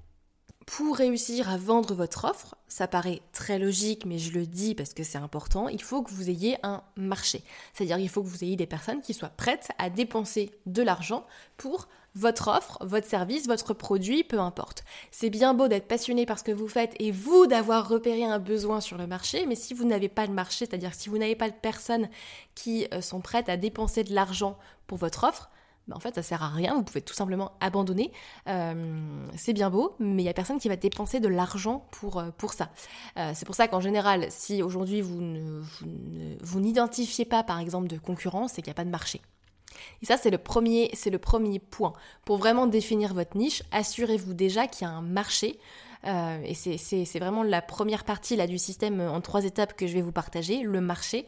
pour 0.66 0.96
réussir 0.96 1.50
à 1.50 1.58
vendre 1.58 1.94
votre 1.94 2.26
offre, 2.26 2.56
ça 2.68 2.88
paraît 2.88 3.22
très 3.32 3.60
logique, 3.60 4.06
mais 4.06 4.18
je 4.18 4.32
le 4.32 4.46
dis 4.46 4.76
parce 4.76 4.94
que 4.94 5.04
c'est 5.04 5.18
important, 5.18 5.68
il 5.68 5.82
faut 5.82 6.02
que 6.02 6.12
vous 6.12 6.30
ayez 6.30 6.58
un 6.64 6.84
marché. 6.96 7.44
C'est-à-dire 7.74 7.98
qu'il 7.98 8.10
faut 8.10 8.24
que 8.24 8.28
vous 8.28 8.44
ayez 8.44 8.56
des 8.56 8.66
personnes 8.66 9.02
qui 9.02 9.14
soient 9.14 9.30
prêtes 9.30 9.70
à 9.78 9.90
dépenser 9.90 10.52
de 10.66 10.82
l'argent 10.82 11.26
pour 11.58 11.88
votre 12.16 12.48
offre, 12.48 12.78
votre 12.82 13.08
service, 13.08 13.48
votre 13.48 13.74
produit, 13.74 14.24
peu 14.24 14.40
importe. 14.40 14.84
C'est 15.12 15.30
bien 15.30 15.54
beau 15.54 15.68
d'être 15.68 15.88
passionné 15.88 16.26
par 16.26 16.38
ce 16.40 16.44
que 16.44 16.52
vous 16.52 16.68
faites 16.68 16.94
et 17.00 17.12
vous 17.12 17.48
d'avoir 17.48 17.90
repéré 17.90 18.24
un 18.24 18.40
besoin 18.40 18.82
sur 18.82 18.98
le 18.98 19.08
marché, 19.08 19.46
mais 19.46 19.56
si 19.56 19.74
vous 19.74 19.86
n'avez 19.86 20.10
pas 20.10 20.28
de 20.28 20.34
marché, 20.34 20.66
c'est-à-dire 20.66 20.94
si 20.94 21.10
vous 21.10 21.18
n'avez 21.18 21.36
pas 21.36 21.50
de 21.50 21.56
personnes 21.56 22.10
qui 22.56 22.88
euh, 22.94 23.02
sont 23.02 23.22
prêtes 23.22 23.50
à 23.50 23.58
dépenser 23.58 24.04
de 24.04 24.14
l'argent 24.14 24.58
pour 24.88 24.98
votre 24.98 25.24
offre, 25.24 25.50
bah, 25.88 25.96
en 25.98 26.00
fait 26.00 26.16
ça 26.16 26.24
sert 26.24 26.42
à 26.42 26.50
rien, 26.50 26.76
vous 26.76 26.84
pouvez 26.84 27.02
tout 27.02 27.14
simplement 27.14 27.52
abandonner. 27.60 28.12
Euh, 28.48 29.26
c'est 29.36 29.54
bien 29.54 29.70
beau, 29.70 29.96
mais 30.00 30.22
il 30.22 30.26
n'y 30.26 30.30
a 30.30 30.34
personne 30.34 30.60
qui 30.60 30.70
va 30.70 30.76
dépenser 30.76 31.20
de 31.20 31.28
l'argent 31.28 31.86
pour, 31.92 32.20
euh, 32.20 32.30
pour 32.38 32.54
ça. 32.54 32.70
Euh, 33.18 33.32
c'est 33.34 33.46
pour 33.46 33.56
ça 33.56 33.68
qu'en 33.68 33.82
général, 33.82 34.28
si 34.30 34.64
aujourd'hui 34.64 35.02
vous, 35.02 35.20
vous 36.42 36.60
n'identifiez 36.60 37.26
pas 37.26 37.44
par 37.44 37.60
exemple 37.60 37.88
de 37.88 37.98
concurrence, 37.98 38.54
c'est 38.54 38.62
qu'il 38.62 38.70
n'y 38.70 38.76
a 38.76 38.80
pas 38.80 38.86
de 38.86 38.90
marché. 38.90 39.22
Et 40.02 40.06
ça, 40.06 40.18
c'est 40.18 40.30
le 40.30 40.38
premier, 40.38 40.92
c'est 40.94 41.10
le 41.10 41.18
premier 41.18 41.60
point. 41.60 41.94
Pour 42.26 42.38
vraiment 42.38 42.68
définir 42.68 43.14
votre 43.14 43.36
niche, 43.36 43.64
assurez-vous 43.72 44.34
déjà 44.34 44.68
qu'il 44.68 44.88
y 44.88 44.90
a 44.90 44.94
un 44.94 45.02
marché. 45.02 45.60
et 46.06 46.54
c'est 46.54 47.20
vraiment 47.20 47.44
la 47.44 47.62
première 47.62 48.04
partie 48.04 48.36
là, 48.36 48.46
du 48.46 48.60
système 48.60 49.02
en 49.02 49.20
trois 49.20 49.44
étapes 49.44 49.74
que 49.74 49.88
je 49.88 49.94
vais 49.94 50.02
vous 50.02 50.12
partager, 50.12 50.62
le 50.62 50.80
marché 50.80 51.26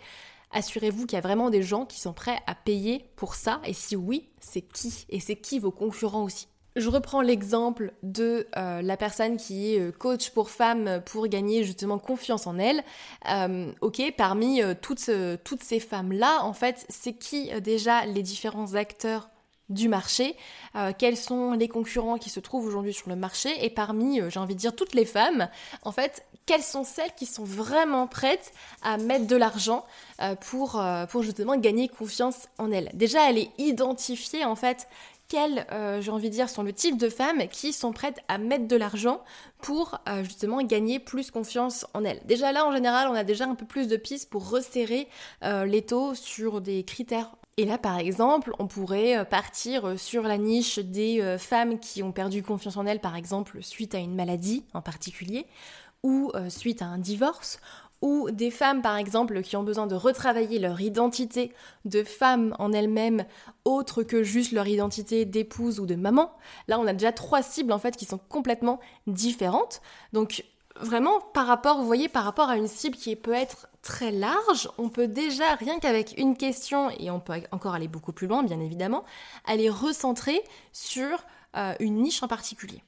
assurez-vous 0.52 1.06
qu'il 1.06 1.16
y 1.16 1.20
a 1.20 1.22
vraiment 1.22 1.50
des 1.50 1.64
gens 1.64 1.86
qui 1.86 2.00
sont 2.00 2.14
prêts 2.14 2.40
à 2.48 2.56
payer 2.56 3.06
pour 3.16 3.36
ça. 3.36 3.62
Et 3.66 3.74
si 3.74 3.96
oui, 3.96 4.30
c'est 4.40 4.62
qui? 4.62 5.06
Et 5.10 5.20
c'est 5.20 5.36
qui 5.36 5.60
vos 5.60 5.72
concurrents 5.72 6.24
aussi? 6.24 6.48
Je 6.76 6.90
reprends 6.90 7.22
l'exemple 7.22 7.94
de 8.04 8.48
euh, 8.58 8.82
la 8.82 8.98
personne 8.98 9.38
qui 9.38 9.74
est 9.74 9.80
euh, 9.80 9.92
coach 9.94 10.32
pour 10.32 10.50
femmes 10.50 11.02
pour 11.06 11.28
gagner 11.28 11.64
justement 11.64 11.98
confiance 12.00 12.48
en 12.48 12.58
elle. 12.58 12.84
Euh, 13.32 13.72
ok, 13.80 14.02
parmi 14.18 14.62
toutes, 14.82 15.10
toutes 15.46 15.64
ces 15.64 15.80
femmes-là, 15.80 16.44
en 16.44 16.52
fait, 16.52 16.86
c'est 16.90 17.14
qui 17.14 17.50
déjà 17.62 18.06
les 18.06 18.24
différents 18.24 18.74
acteurs? 18.74 19.30
Du 19.70 19.88
marché, 19.88 20.36
euh, 20.76 20.92
quels 20.98 21.18
sont 21.18 21.54
les 21.54 21.68
concurrents 21.68 22.18
qui 22.18 22.30
se 22.30 22.40
trouvent 22.40 22.66
aujourd'hui 22.66 22.94
sur 22.94 23.10
le 23.10 23.16
marché? 23.16 23.50
Et 23.66 23.70
parmi, 23.70 24.22
euh, 24.22 24.30
j'ai 24.30 24.40
envie 24.40 24.56
de 24.56 24.60
dire, 24.60 24.76
toutes 24.76 24.94
les 24.94 25.06
femmes, 25.06 25.50
en 25.82 25.92
fait, 25.92 26.26
quelles 26.46 26.64
sont 26.64 26.84
celles 26.84 27.14
qui 27.16 27.26
sont 27.26 27.44
vraiment 27.44 28.06
prêtes 28.06 28.52
à 28.84 28.98
mettre 28.98 29.26
de 29.26 29.36
l'argent 29.36 29.84
euh, 30.22 30.36
pour, 30.36 30.82
pour 31.10 31.24
justement 31.24 31.58
gagner 31.58 31.88
confiance 31.88 32.48
en 32.60 32.72
elles? 32.72 32.92
Déjà, 32.94 33.30
elle 33.30 33.40
est 33.40 33.50
identifiée 33.58 34.46
en 34.46 34.56
fait 34.56 34.88
quelles, 35.28 35.66
j'ai 36.02 36.12
envie 36.12 36.30
de 36.30 36.34
dire, 36.34 36.50
sont 36.50 36.64
le 36.64 36.74
type 36.74 36.98
de 36.98 37.10
femmes 37.10 37.48
qui 37.50 37.74
sont 37.74 37.92
prêtes 37.92 38.20
à 38.28 38.38
mettre 38.38 38.68
de 38.68 38.76
l'argent 38.76 39.24
pour 39.62 40.00
justement 40.24 40.62
gagner 40.62 41.00
plus 41.00 41.32
confiance 41.32 41.86
en 41.94 42.04
elles. 42.04 42.22
Déjà 42.26 42.52
là, 42.52 42.66
en 42.66 42.72
général, 42.72 43.08
on 43.10 43.16
a 43.16 43.24
déjà 43.24 43.46
un 43.46 43.56
peu 43.56 43.66
plus 43.66 43.88
de 43.88 43.98
pistes 43.98 44.30
pour 44.30 44.50
resserrer 44.50 45.08
les 45.42 45.82
taux 45.82 46.14
sur 46.16 46.62
des 46.62 46.84
critères 46.84 47.32
et 47.58 47.64
là, 47.64 47.78
par 47.78 47.98
exemple, 48.00 48.52
on 48.60 48.68
pourrait 48.68 49.18
euh, 49.18 49.24
partir 49.24 49.88
euh, 49.88 49.98
sur 49.98 50.24
la 50.24 50.38
niche 50.38 50.80
des 50.80 51.22
euh, 51.22 51.38
femmes 51.38 51.80
qui 51.80 52.04
ont 52.04 52.12
perdu 52.12 52.44
confiance 52.44 52.76
en 52.76 52.86
elles, 52.86 53.00
par 53.00 53.16
exemple, 53.16 53.64
suite 53.64 53.96
à 53.96 54.00
une 54.00 54.14
maladie 54.14 54.66
en 54.74 54.82
particulier, 54.82 55.46
ou 56.04 56.32
suite 56.50 56.84
à 56.84 56.86
un 56.86 57.00
divorce, 57.00 57.60
ou 58.02 58.30
des 58.32 58.52
femmes, 58.52 58.82
par 58.82 58.98
exemple, 58.98 59.42
qui 59.42 59.56
ont 59.56 59.64
besoin 59.64 59.88
de 59.88 59.96
retravailler 59.96 60.60
leur 60.60 60.80
identité 60.82 61.54
de 61.86 62.04
femme 62.04 62.56
en 62.60 62.72
elles-mêmes, 62.72 63.26
autre 63.64 64.04
que 64.04 64.24
juste 64.24 64.52
leur 64.52 64.68
identité 64.68 65.26
d'épouse 65.26 65.80
ou 65.80 65.86
de 65.86 65.96
maman. 65.96 66.32
Là, 66.68 66.80
on 66.80 66.88
a 66.88 66.94
déjà 66.94 67.12
trois 67.12 67.42
cibles, 67.42 67.72
en 67.72 67.80
fait, 67.80 67.96
qui 67.96 68.06
sont 68.06 68.20
complètement 68.30 68.80
différentes. 69.08 69.82
Donc, 70.14 70.44
vraiment 70.80 71.22
par 71.34 71.48
rapport, 71.48 71.78
vous 71.78 71.86
voyez, 71.86 72.10
par 72.10 72.24
rapport 72.24 72.50
à 72.50 72.58
une 72.58 72.68
cible 72.68 72.98
qui 72.98 73.16
peut 73.16 73.34
être 73.34 73.68
très 73.82 74.12
large, 74.12 74.70
on 74.78 74.90
peut 74.90 75.08
déjà, 75.08 75.56
rien 75.56 75.80
qu'avec 75.80 76.18
une 76.18 76.36
question, 76.36 76.90
et 77.00 77.12
on 77.12 77.20
peut 77.20 77.42
encore 77.52 77.76
aller 77.76 77.88
beaucoup 77.88 78.14
plus 78.14 78.28
loin, 78.28 78.44
bien 78.44 78.60
évidemment, 78.60 79.04
aller 79.46 79.70
recentrer 79.70 80.44
sur 80.74 81.24
euh, 81.56 81.74
une 81.80 82.02
niche 82.02 82.22
en 82.24 82.28
particulier. 82.28 82.84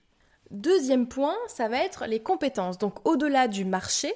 Deuxième 0.51 1.07
point, 1.07 1.35
ça 1.47 1.67
va 1.67 1.83
être 1.83 2.05
les 2.07 2.19
compétences. 2.19 2.77
Donc 2.77 3.05
au-delà 3.05 3.47
du 3.47 3.65
marché, 3.65 4.13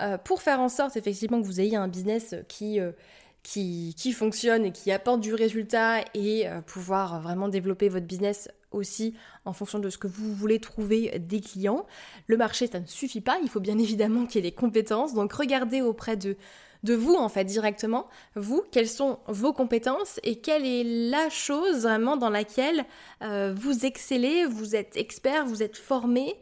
euh, 0.00 0.16
pour 0.18 0.42
faire 0.42 0.60
en 0.60 0.68
sorte 0.68 0.96
effectivement 0.96 1.40
que 1.40 1.46
vous 1.46 1.60
ayez 1.60 1.76
un 1.76 1.88
business 1.88 2.36
qui, 2.48 2.78
euh, 2.78 2.92
qui, 3.42 4.12
fonctionne 4.12 4.64
et 4.64 4.72
qui 4.72 4.92
apporte 4.92 5.20
du 5.20 5.34
résultat 5.34 6.00
et 6.14 6.46
pouvoir 6.66 7.20
vraiment 7.20 7.48
développer 7.48 7.88
votre 7.88 8.06
business 8.06 8.48
aussi 8.70 9.14
en 9.44 9.52
fonction 9.52 9.78
de 9.78 9.90
ce 9.90 9.98
que 9.98 10.06
vous 10.06 10.34
voulez 10.34 10.60
trouver 10.60 11.18
des 11.18 11.40
clients. 11.40 11.86
Le 12.26 12.36
marché, 12.36 12.66
ça 12.66 12.80
ne 12.80 12.86
suffit 12.86 13.20
pas, 13.20 13.38
il 13.42 13.48
faut 13.48 13.60
bien 13.60 13.78
évidemment 13.78 14.26
qu'il 14.26 14.44
y 14.44 14.46
ait 14.46 14.50
des 14.50 14.56
compétences. 14.56 15.14
Donc 15.14 15.32
regardez 15.32 15.82
auprès 15.82 16.16
de, 16.16 16.36
de 16.82 16.94
vous, 16.94 17.14
en 17.14 17.28
fait, 17.28 17.44
directement, 17.44 18.08
vous, 18.34 18.62
quelles 18.70 18.88
sont 18.88 19.18
vos 19.28 19.52
compétences 19.52 20.18
et 20.24 20.36
quelle 20.36 20.66
est 20.66 20.84
la 20.84 21.28
chose 21.30 21.82
vraiment 21.82 22.16
dans 22.16 22.30
laquelle 22.30 22.84
euh, 23.22 23.54
vous 23.56 23.86
excellez, 23.86 24.46
vous 24.46 24.74
êtes 24.74 24.96
expert, 24.96 25.46
vous 25.46 25.62
êtes 25.62 25.76
formé, 25.76 26.34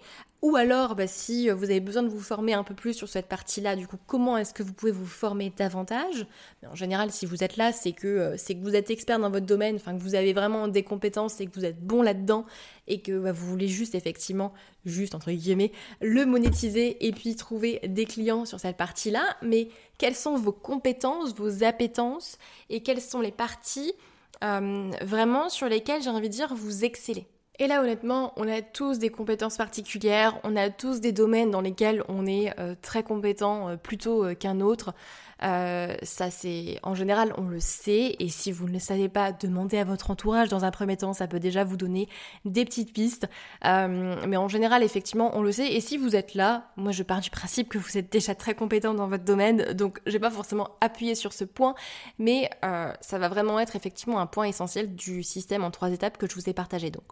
ou 0.43 0.57
alors, 0.57 0.95
bah, 0.95 1.07
si 1.07 1.51
vous 1.51 1.65
avez 1.65 1.81
besoin 1.81 2.03
de 2.03 2.09
vous 2.09 2.21
former 2.21 2.55
un 2.55 2.65
peu 2.65 2.75
plus 2.75 2.95
sur 2.95 3.09
cette 3.09 3.27
partie-là, 3.27 3.77
du 3.77 3.87
coup, 3.87 3.99
comment 4.07 4.39
est-ce 4.39 4.55
que 4.55 4.63
vous 4.63 4.73
pouvez 4.73 4.93
vous 4.93 5.05
former 5.05 5.53
davantage? 5.55 6.27
En 6.67 6.75
général, 6.75 7.11
si 7.11 7.27
vous 7.27 7.45
êtes 7.45 7.59
là, 7.59 7.73
c'est 7.73 7.93
que 7.93 8.07
euh, 8.07 8.37
c'est 8.39 8.55
que 8.55 8.63
vous 8.63 8.75
êtes 8.75 8.91
expert 8.91 9.19
dans 9.19 9.31
votre 9.31 9.45
domaine, 9.45 9.77
enfin 9.77 9.95
que 9.95 10.03
vous 10.03 10.15
avez 10.15 10.33
vraiment 10.33 10.67
des 10.67 10.83
compétences 10.83 11.43
et 11.43 11.47
que 11.47 11.55
vous 11.55 11.67
êtes 11.67 11.79
bon 11.79 12.01
là-dedans 12.01 12.47
et 12.89 13.03
que 13.03 13.19
bah, 13.19 13.33
vous 13.33 13.47
voulez 13.47 13.69
juste 13.69 13.95
effectivement, 13.95 14.55
juste 14.87 15.15
entre 15.15 15.31
guillemets, 15.31 15.73
le 16.01 16.25
monétiser 16.25 17.07
et 17.07 17.13
puis 17.13 17.37
trouver 17.37 17.81
des 17.87 18.07
clients 18.07 18.47
sur 18.47 18.59
cette 18.61 18.79
partie-là. 18.79 19.23
Mais 19.43 19.69
quelles 19.99 20.17
sont 20.17 20.37
vos 20.37 20.53
compétences, 20.53 21.35
vos 21.35 21.65
appétences 21.65 22.39
et 22.71 22.83
quelles 22.83 23.03
sont 23.03 23.21
les 23.21 23.33
parties 23.33 23.93
euh, 24.43 24.91
vraiment 25.03 25.51
sur 25.51 25.69
lesquelles 25.69 26.03
j'ai 26.03 26.09
envie 26.09 26.31
de 26.31 26.35
dire 26.35 26.55
vous 26.55 26.83
excellez? 26.83 27.27
Et 27.62 27.67
là, 27.67 27.83
honnêtement, 27.83 28.33
on 28.38 28.49
a 28.49 28.62
tous 28.62 28.99
des 28.99 29.11
compétences 29.11 29.59
particulières, 29.59 30.40
on 30.45 30.57
a 30.57 30.71
tous 30.71 31.02
des 31.02 31.12
domaines 31.12 31.50
dans 31.50 31.61
lesquels 31.61 32.02
on 32.09 32.25
est 32.25 32.59
euh, 32.59 32.75
très 32.81 33.02
compétent 33.02 33.69
euh, 33.69 33.76
plutôt 33.76 34.25
euh, 34.25 34.35
qu'un 34.35 34.61
autre. 34.61 34.95
Ça, 35.43 36.31
c'est 36.31 36.79
en 36.83 36.95
général, 36.95 37.33
on 37.38 37.45
le 37.45 37.61
sait. 37.61 38.14
Et 38.19 38.29
si 38.29 38.52
vous 38.52 38.69
ne 38.69 38.75
le 38.75 38.79
savez 38.79 39.09
pas, 39.09 39.33
demandez 39.33 39.79
à 39.79 39.85
votre 39.85 40.11
entourage 40.11 40.50
dans 40.50 40.67
un 40.67 40.71
premier 40.71 40.99
temps. 40.99 41.14
Ça 41.14 41.26
peut 41.26 41.40
déjà 41.40 41.64
vous 41.64 41.79
donner 41.79 42.11
des 42.45 42.67
petites 42.67 42.93
pistes. 42.93 43.26
Mais 43.64 44.37
en 44.37 44.49
général, 44.49 44.83
effectivement, 44.83 45.31
on 45.33 45.40
le 45.40 45.50
sait. 45.50 45.73
Et 45.73 45.81
si 45.81 45.97
vous 45.97 46.14
êtes 46.14 46.35
là, 46.35 46.71
moi, 46.76 46.93
je 46.93 47.02
pars 47.02 47.23
du 47.23 47.31
principe 47.31 47.71
que 47.71 47.79
vous 47.79 47.97
êtes 47.97 48.12
déjà 48.12 48.35
très 48.35 48.55
compétent 48.55 48.93
dans 48.93 49.09
votre 49.09 49.25
domaine. 49.25 49.73
Donc, 49.73 50.02
je 50.05 50.12
vais 50.12 50.19
pas 50.19 50.31
forcément 50.31 50.76
appuyer 50.83 51.14
sur 51.14 51.33
ce 51.33 51.45
point, 51.45 51.75
mais 52.19 52.50
ça 53.00 53.19
va 53.19 53.31
vraiment 53.31 53.59
être 53.59 53.76
effectivement 53.76 54.21
un 54.21 54.26
point 54.26 54.45
essentiel 54.45 54.95
du 54.95 55.23
système 55.23 55.64
en 55.64 55.71
trois 55.71 55.90
étapes 55.90 56.19
que 56.19 56.29
je 56.29 56.35
vous 56.35 56.50
ai 56.50 56.52
partagé. 56.52 56.90
Donc, 56.90 57.05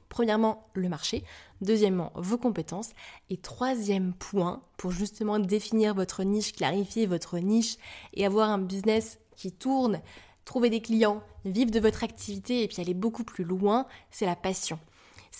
le 0.74 0.88
marché. 0.88 1.24
Deuxièmement, 1.60 2.12
vos 2.14 2.38
compétences. 2.38 2.90
Et 3.30 3.36
troisième 3.36 4.14
point, 4.14 4.62
pour 4.76 4.90
justement 4.90 5.38
définir 5.38 5.94
votre 5.94 6.22
niche, 6.24 6.52
clarifier 6.52 7.06
votre 7.06 7.38
niche 7.38 7.76
et 8.14 8.24
avoir 8.26 8.50
un 8.50 8.58
business 8.58 9.18
qui 9.36 9.52
tourne, 9.52 10.00
trouver 10.44 10.70
des 10.70 10.80
clients, 10.80 11.22
vivre 11.44 11.70
de 11.70 11.80
votre 11.80 12.04
activité 12.04 12.62
et 12.62 12.68
puis 12.68 12.80
aller 12.80 12.94
beaucoup 12.94 13.24
plus 13.24 13.44
loin, 13.44 13.86
c'est 14.10 14.26
la 14.26 14.36
passion 14.36 14.78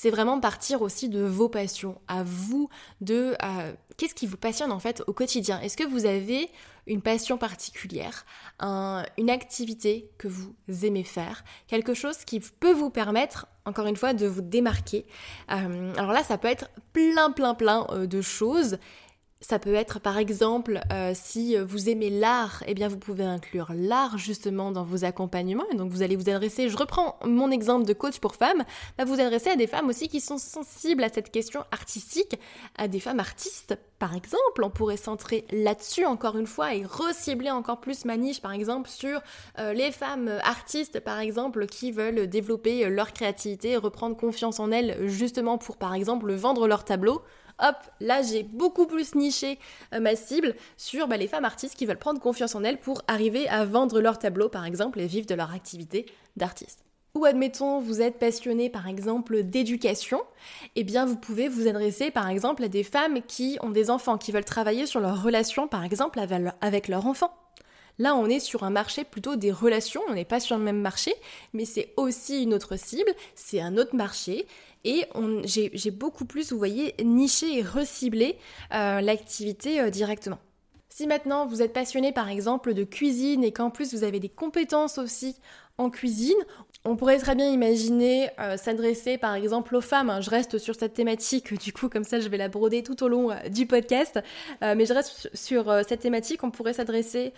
c'est 0.01 0.11
vraiment 0.11 0.39
partir 0.39 0.81
aussi 0.83 1.09
de 1.09 1.25
vos 1.25 1.49
passions, 1.49 2.01
à 2.07 2.23
vous, 2.23 2.69
de 3.01 3.37
qu'est-ce 3.97 4.15
qui 4.15 4.29
vous 4.29 4.37
passionne 4.37 4.71
en 4.71 4.79
fait 4.79 5.03
au 5.09 5.13
quotidien? 5.13 5.61
Est-ce 5.61 5.77
que 5.77 5.83
vous 5.83 6.07
avez 6.07 6.49
une 6.87 7.03
passion 7.03 7.37
particulière, 7.37 8.25
une 8.61 9.29
activité 9.29 10.09
que 10.17 10.29
vous 10.29 10.55
aimez 10.85 11.03
faire, 11.03 11.43
quelque 11.67 11.95
chose 11.95 12.19
qui 12.19 12.39
peut 12.39 12.73
vous 12.73 12.91
permettre, 12.91 13.49
encore 13.65 13.87
une 13.87 13.97
fois, 13.97 14.13
de 14.13 14.29
vous 14.29 14.41
démarquer? 14.41 15.05
Euh, 15.51 15.93
alors 15.97 16.13
là, 16.13 16.23
ça 16.23 16.39
peut 16.39 16.47
être 16.47 16.71
plein, 16.93 17.33
plein, 17.33 17.55
plein 17.55 17.85
euh, 17.91 18.07
de 18.07 18.21
choses. 18.21 18.79
Ça 19.41 19.61
peut 19.61 19.75
être 19.75 20.01
par 20.01 20.19
exemple 20.19 20.81
euh, 20.93 21.13
si 21.15 21.57
vous 21.57 21.89
aimez 21.89 22.11
l'art, 22.11 22.65
eh 22.67 22.75
bien 22.75 22.89
vous 22.89 22.99
pouvez 22.99 23.23
inclure 23.23 23.71
l'art 23.73 24.19
justement 24.19 24.73
dans 24.73 24.83
vos 24.83 25.05
accompagnements. 25.05 25.65
Et 25.73 25.77
donc 25.77 25.93
vous 25.93 26.03
allez 26.03 26.17
vous 26.17 26.29
adresser, 26.29 26.69
je 26.69 26.77
reprends 26.77 27.17
mon 27.25 27.53
exemple 27.53 27.87
de 27.87 27.93
coach 27.93 28.19
pour 28.19 28.35
femmes, 28.35 28.65
bah, 28.97 29.05
vous 29.05 29.21
adresser 29.21 29.51
à 29.51 29.57
des 29.57 29.69
femmes 29.69 29.89
aussi 29.89 30.09
qui 30.09 30.21
sont 30.21 30.39
sensibles 30.39 31.05
à 31.05 31.09
cette 31.09 31.31
question 31.31 31.65
artistique, 31.71 32.37
à 32.77 32.89
des 32.89 32.99
femmes 32.99 33.21
artistes 33.21 33.79
par 34.01 34.17
exemple. 34.17 34.65
On 34.65 34.71
pourrait 34.71 34.97
centrer 34.97 35.45
là-dessus 35.53 36.05
encore 36.05 36.37
une 36.37 36.49
fois 36.49 36.75
et 36.75 36.85
recibler 36.85 37.53
encore 37.53 37.81
plus 37.81 38.05
ma 38.07 38.17
niche 38.17 38.43
par 38.43 38.53
exemple 38.53 38.91
sur 38.91 39.21
euh, 39.61 39.73
les 39.73 39.93
femmes 39.93 40.33
artistes 40.43 40.99
par 40.99 41.21
exemple 41.21 41.67
qui 41.67 41.93
veulent 41.93 42.27
développer 42.27 42.91
leur 42.91 43.13
créativité, 43.13 43.77
reprendre 43.77 44.17
confiance 44.17 44.59
en 44.59 44.73
elles 44.73 45.07
justement 45.07 45.59
pour 45.59 45.77
par 45.77 45.95
exemple 45.95 46.33
vendre 46.33 46.67
leur 46.67 46.85
tableau 46.85 47.23
hop, 47.61 47.77
là 48.01 48.23
j'ai 48.23 48.43
beaucoup 48.43 48.87
plus 48.87 49.15
niché 49.15 49.59
euh, 49.95 50.01
ma 50.01 50.17
cible 50.17 50.55
sur 50.77 51.09
bah, 51.09 51.17
les 51.17 51.29
femmes 51.29 51.45
artistes 51.45 51.77
qui 51.77 51.87
veulent 51.87 51.99
prendre 51.99 52.21
confiance 52.21 52.55
en 52.55 52.65
elles 52.65 52.79
pour 52.79 53.03
arriver 53.07 53.49
à 53.49 53.65
vendre 53.65 54.01
leur 54.01 54.19
tableau 54.19 54.49
par 54.49 54.65
exemple 54.65 55.01
et 55.01 55.07
vivre 55.07 55.27
de 55.27 55.35
leur 55.35 55.53
activité 55.53 56.07
d'artiste. 56.37 56.85
Ou 57.15 57.25
admettons, 57.25 57.81
vous 57.81 58.01
êtes 58.01 58.19
passionné 58.19 58.71
par 58.71 58.87
exemple 58.87 59.43
d'éducation, 59.43 60.21
eh 60.77 60.85
bien 60.85 61.05
vous 61.05 61.17
pouvez 61.17 61.49
vous 61.49 61.67
adresser 61.67 62.11
par 62.11 62.29
exemple 62.29 62.65
à 62.65 62.69
des 62.69 62.85
femmes 62.85 63.23
qui 63.23 63.59
ont 63.63 63.71
des 63.71 63.91
enfants, 63.91 64.19
qui 64.19 64.31
veulent 64.31 64.45
travailler 64.45 64.87
sur 64.87 65.01
leur 65.01 65.23
relation 65.23 65.69
par 65.69 65.85
exemple 65.85 66.21
avec 66.61 66.89
leur 66.89 67.07
enfant. 67.07 67.33
Là, 68.01 68.15
on 68.15 68.27
est 68.27 68.39
sur 68.39 68.63
un 68.63 68.71
marché 68.71 69.03
plutôt 69.03 69.35
des 69.35 69.51
relations, 69.51 70.01
on 70.09 70.15
n'est 70.15 70.25
pas 70.25 70.39
sur 70.39 70.57
le 70.57 70.63
même 70.63 70.81
marché, 70.81 71.13
mais 71.53 71.65
c'est 71.65 71.93
aussi 71.97 72.45
une 72.45 72.55
autre 72.55 72.77
cible, 72.77 73.11
c'est 73.35 73.61
un 73.61 73.77
autre 73.77 73.97
marché. 73.97 74.47
Et 74.85 75.05
j'ai 75.45 75.91
beaucoup 75.91 76.25
plus, 76.25 76.53
vous 76.53 76.59
voyez, 76.59 76.95
niché 77.03 77.59
et 77.59 77.63
reciblé 77.63 78.37
euh, 78.73 79.01
l'activité 79.01 79.81
euh, 79.81 79.91
directement. 79.91 80.39
Si 80.89 81.07
maintenant 81.07 81.47
vous 81.47 81.63
êtes 81.63 81.73
passionné 81.73 82.13
par 82.13 82.29
exemple 82.29 82.75
de 82.75 82.85
cuisine 82.85 83.45
et 83.45 83.53
qu'en 83.53 83.71
plus 83.71 83.95
vous 83.95 84.05
avez 84.05 84.19
des 84.19 84.29
compétences 84.29 84.99
aussi 84.99 85.37
en 85.77 85.91
cuisine, 85.91 86.39
on 86.85 86.97
pourrait 86.97 87.19
très 87.19 87.35
bien 87.35 87.51
imaginer 87.51 88.31
euh, 88.39 88.57
s'adresser 88.57 89.19
par 89.19 89.35
exemple 89.35 89.75
aux 89.75 89.81
femmes. 89.81 90.11
Hein. 90.11 90.21
Je 90.21 90.31
reste 90.31 90.59
sur 90.59 90.75
cette 90.77 90.95
thématique, 90.95 91.53
du 91.59 91.73
coup 91.73 91.89
comme 91.89 92.05
ça 92.05 92.21
je 92.21 92.29
vais 92.29 92.37
la 92.37 92.49
broder 92.49 92.83
tout 92.83 93.03
au 93.03 93.09
long 93.09 93.31
euh, 93.31 93.49
du 93.49 93.67
podcast. 93.67 94.21
Euh, 94.63 94.75
mais 94.77 94.87
je 94.87 94.95
reste 94.95 95.29
sur 95.35 95.73
cette 95.87 96.01
thématique. 96.01 96.45
On 96.45 96.51
pourrait 96.51 96.73
s'adresser 96.73 97.33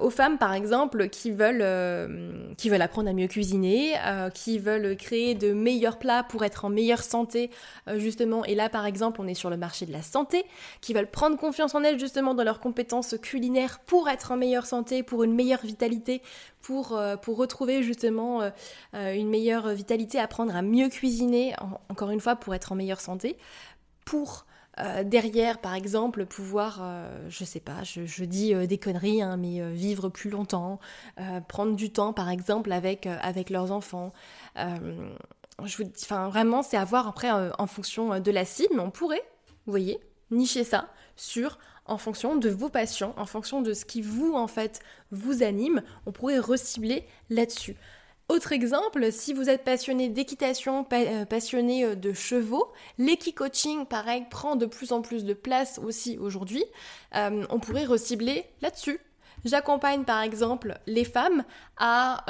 aux 0.00 0.10
femmes 0.10 0.38
par 0.38 0.52
exemple 0.52 1.08
qui 1.08 1.30
veulent, 1.30 2.54
qui 2.56 2.68
veulent 2.68 2.82
apprendre 2.82 3.08
à 3.08 3.12
mieux 3.12 3.26
cuisiner, 3.26 3.94
qui 4.34 4.58
veulent 4.58 4.96
créer 4.96 5.34
de 5.34 5.52
meilleurs 5.52 5.98
plats 5.98 6.22
pour 6.22 6.44
être 6.44 6.64
en 6.64 6.68
meilleure 6.68 7.02
santé 7.02 7.50
justement. 7.96 8.44
Et 8.44 8.54
là 8.54 8.68
par 8.68 8.86
exemple 8.86 9.20
on 9.20 9.26
est 9.26 9.34
sur 9.34 9.50
le 9.50 9.56
marché 9.56 9.86
de 9.86 9.92
la 9.92 10.02
santé, 10.02 10.44
qui 10.80 10.94
veulent 10.94 11.10
prendre 11.10 11.36
confiance 11.36 11.74
en 11.74 11.82
elles 11.82 11.98
justement 11.98 12.34
dans 12.34 12.44
leurs 12.44 12.60
compétences 12.60 13.16
culinaires 13.20 13.80
pour 13.80 14.08
être 14.08 14.32
en 14.32 14.36
meilleure 14.36 14.66
santé, 14.66 15.02
pour 15.02 15.24
une 15.24 15.34
meilleure 15.34 15.62
vitalité, 15.62 16.22
pour, 16.62 16.98
pour 17.22 17.36
retrouver 17.36 17.82
justement 17.82 18.42
euh, 18.94 19.14
une 19.14 19.28
meilleure 19.28 19.68
vitalité, 19.70 20.18
apprendre 20.18 20.54
à 20.54 20.62
mieux 20.62 20.88
cuisiner, 20.88 21.54
encore 21.88 22.10
une 22.10 22.20
fois, 22.20 22.36
pour 22.36 22.54
être 22.54 22.72
en 22.72 22.74
meilleure 22.74 23.00
santé, 23.00 23.36
pour 24.04 24.46
euh, 24.78 25.04
derrière, 25.04 25.58
par 25.58 25.74
exemple, 25.74 26.24
pouvoir, 26.24 26.78
euh, 26.82 27.26
je 27.28 27.44
sais 27.44 27.60
pas, 27.60 27.82
je, 27.82 28.24
dis 28.24 28.54
des 28.66 28.78
conneries, 28.78 29.22
hein, 29.22 29.36
mais 29.36 29.72
vivre 29.72 30.08
plus 30.08 30.30
longtemps, 30.30 30.78
prendre 31.48 31.76
du 31.76 31.90
temps, 31.90 32.12
par 32.12 32.30
exemple, 32.30 32.72
avec, 32.72 33.06
avec 33.06 33.50
leurs 33.50 33.72
enfants. 33.72 34.12
je 34.56 35.76
vous 35.76 35.90
enfin, 36.02 36.28
vraiment, 36.28 36.62
c'est 36.62 36.76
à 36.76 36.84
voir 36.84 37.08
après 37.08 37.30
en 37.30 37.66
fonction 37.66 38.20
de 38.20 38.30
la 38.30 38.44
cible, 38.44 38.74
mais 38.74 38.82
on 38.82 38.90
pourrait, 38.90 39.24
vous 39.66 39.72
voyez, 39.72 40.00
nicher 40.30 40.64
ça 40.64 40.88
sur 41.16 41.58
en 41.86 41.98
fonction 41.98 42.36
de 42.36 42.48
vos 42.48 42.68
passions, 42.68 43.14
en 43.16 43.26
fonction 43.26 43.60
de 43.62 43.74
ce 43.74 43.84
qui 43.84 44.02
vous, 44.02 44.34
en 44.34 44.46
fait, 44.46 44.80
vous 45.10 45.42
anime, 45.42 45.82
on 46.06 46.12
pourrait 46.12 46.38
recibler 46.38 47.04
là-dessus. 47.30 47.76
Autre 48.28 48.52
exemple, 48.52 49.12
si 49.12 49.34
vous 49.34 49.50
êtes 49.50 49.62
passionné 49.62 50.08
d'équitation, 50.08 50.86
euh, 50.92 51.24
passionné 51.26 51.84
euh, 51.84 51.94
de 51.94 52.12
chevaux, 52.12 52.72
l'équi-coaching, 52.96 53.84
pareil, 53.84 54.24
prend 54.30 54.56
de 54.56 54.64
plus 54.64 54.92
en 54.92 55.02
plus 55.02 55.24
de 55.24 55.34
place 55.34 55.78
aussi 55.84 56.16
aujourd'hui. 56.18 56.64
Euh, 57.14 57.44
on 57.50 57.58
pourrait 57.58 57.84
recibler 57.84 58.46
là-dessus. 58.62 59.00
J'accompagne 59.44 60.04
par 60.04 60.22
exemple 60.22 60.78
les 60.86 61.04
femmes 61.04 61.44
à 61.76 62.24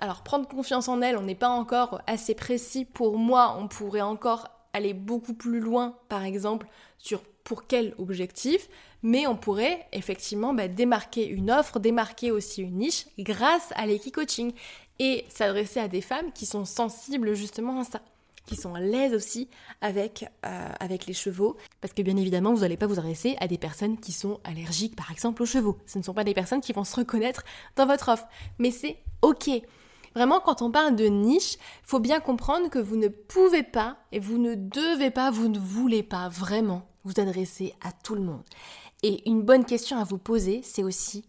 alors 0.00 0.22
prendre 0.22 0.46
confiance 0.46 0.86
en 0.86 1.00
elles. 1.00 1.16
On 1.16 1.22
n'est 1.22 1.34
pas 1.34 1.48
encore 1.48 2.02
assez 2.06 2.34
précis 2.34 2.84
pour 2.84 3.16
moi. 3.16 3.56
On 3.58 3.68
pourrait 3.68 4.02
encore 4.02 4.48
aller 4.74 4.92
beaucoup 4.92 5.32
plus 5.34 5.60
loin, 5.60 5.96
par 6.08 6.24
exemple, 6.24 6.68
sur 6.98 7.22
pour 7.48 7.66
quel 7.66 7.94
objectif, 7.96 8.68
mais 9.02 9.26
on 9.26 9.34
pourrait 9.34 9.86
effectivement 9.92 10.52
bah, 10.52 10.68
démarquer 10.68 11.26
une 11.26 11.50
offre, 11.50 11.80
démarquer 11.80 12.30
aussi 12.30 12.60
une 12.60 12.76
niche 12.76 13.06
grâce 13.18 13.72
à 13.74 13.86
l'équi-coaching 13.86 14.52
et 14.98 15.24
s'adresser 15.30 15.80
à 15.80 15.88
des 15.88 16.02
femmes 16.02 16.30
qui 16.32 16.44
sont 16.44 16.66
sensibles 16.66 17.34
justement 17.34 17.80
à 17.80 17.84
ça 17.84 18.02
qui 18.44 18.56
sont 18.56 18.74
à 18.74 18.80
l'aise 18.80 19.12
aussi 19.12 19.46
avec, 19.82 20.24
euh, 20.46 20.68
avec 20.80 21.04
les 21.06 21.12
chevaux. 21.12 21.58
Parce 21.82 21.92
que 21.92 22.00
bien 22.00 22.16
évidemment, 22.16 22.54
vous 22.54 22.62
n'allez 22.62 22.78
pas 22.78 22.86
vous 22.86 22.98
adresser 22.98 23.36
à 23.40 23.46
des 23.46 23.58
personnes 23.58 23.98
qui 23.98 24.10
sont 24.10 24.40
allergiques, 24.42 24.96
par 24.96 25.10
exemple, 25.10 25.42
aux 25.42 25.46
chevaux. 25.46 25.76
Ce 25.86 25.98
ne 25.98 26.02
sont 26.02 26.14
pas 26.14 26.24
des 26.24 26.32
personnes 26.32 26.62
qui 26.62 26.72
vont 26.72 26.84
se 26.84 26.96
reconnaître 26.96 27.44
dans 27.76 27.84
votre 27.84 28.08
offre. 28.08 28.26
Mais 28.58 28.70
c'est 28.70 28.96
OK. 29.20 29.50
Vraiment, 30.14 30.40
quand 30.40 30.62
on 30.62 30.70
parle 30.70 30.96
de 30.96 31.06
niche, 31.06 31.54
il 31.54 31.86
faut 31.86 32.00
bien 32.00 32.20
comprendre 32.20 32.68
que 32.68 32.78
vous 32.78 32.96
ne 32.96 33.08
pouvez 33.08 33.62
pas 33.62 33.96
et 34.12 34.20
vous 34.20 34.38
ne 34.38 34.54
devez 34.54 35.10
pas, 35.10 35.30
vous 35.30 35.48
ne 35.48 35.58
voulez 35.58 36.02
pas 36.02 36.28
vraiment 36.28 36.82
vous 37.04 37.20
adresser 37.20 37.74
à 37.82 37.92
tout 37.92 38.14
le 38.14 38.22
monde. 38.22 38.42
Et 39.02 39.28
une 39.28 39.42
bonne 39.42 39.64
question 39.64 39.96
à 39.98 40.04
vous 40.04 40.18
poser, 40.18 40.60
c'est 40.62 40.82
aussi 40.82 41.24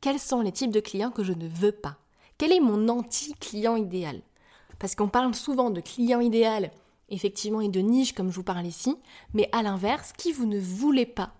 quels 0.00 0.18
sont 0.18 0.40
les 0.40 0.52
types 0.52 0.70
de 0.70 0.80
clients 0.80 1.10
que 1.10 1.24
je 1.24 1.32
ne 1.32 1.48
veux 1.48 1.72
pas? 1.72 1.96
Quel 2.36 2.52
est 2.52 2.60
mon 2.60 2.88
anti-client 2.88 3.76
idéal? 3.76 4.20
Parce 4.78 4.94
qu'on 4.94 5.08
parle 5.08 5.34
souvent 5.34 5.70
de 5.70 5.80
client 5.80 6.20
idéal 6.20 6.70
effectivement 7.10 7.60
et 7.60 7.68
de 7.68 7.80
niche 7.80 8.12
comme 8.12 8.30
je 8.30 8.36
vous 8.36 8.42
parle 8.42 8.66
ici, 8.66 8.96
mais 9.34 9.48
à 9.52 9.62
l'inverse, 9.62 10.12
qui 10.16 10.32
vous 10.32 10.46
ne 10.46 10.58
voulez 10.58 11.06
pas 11.06 11.32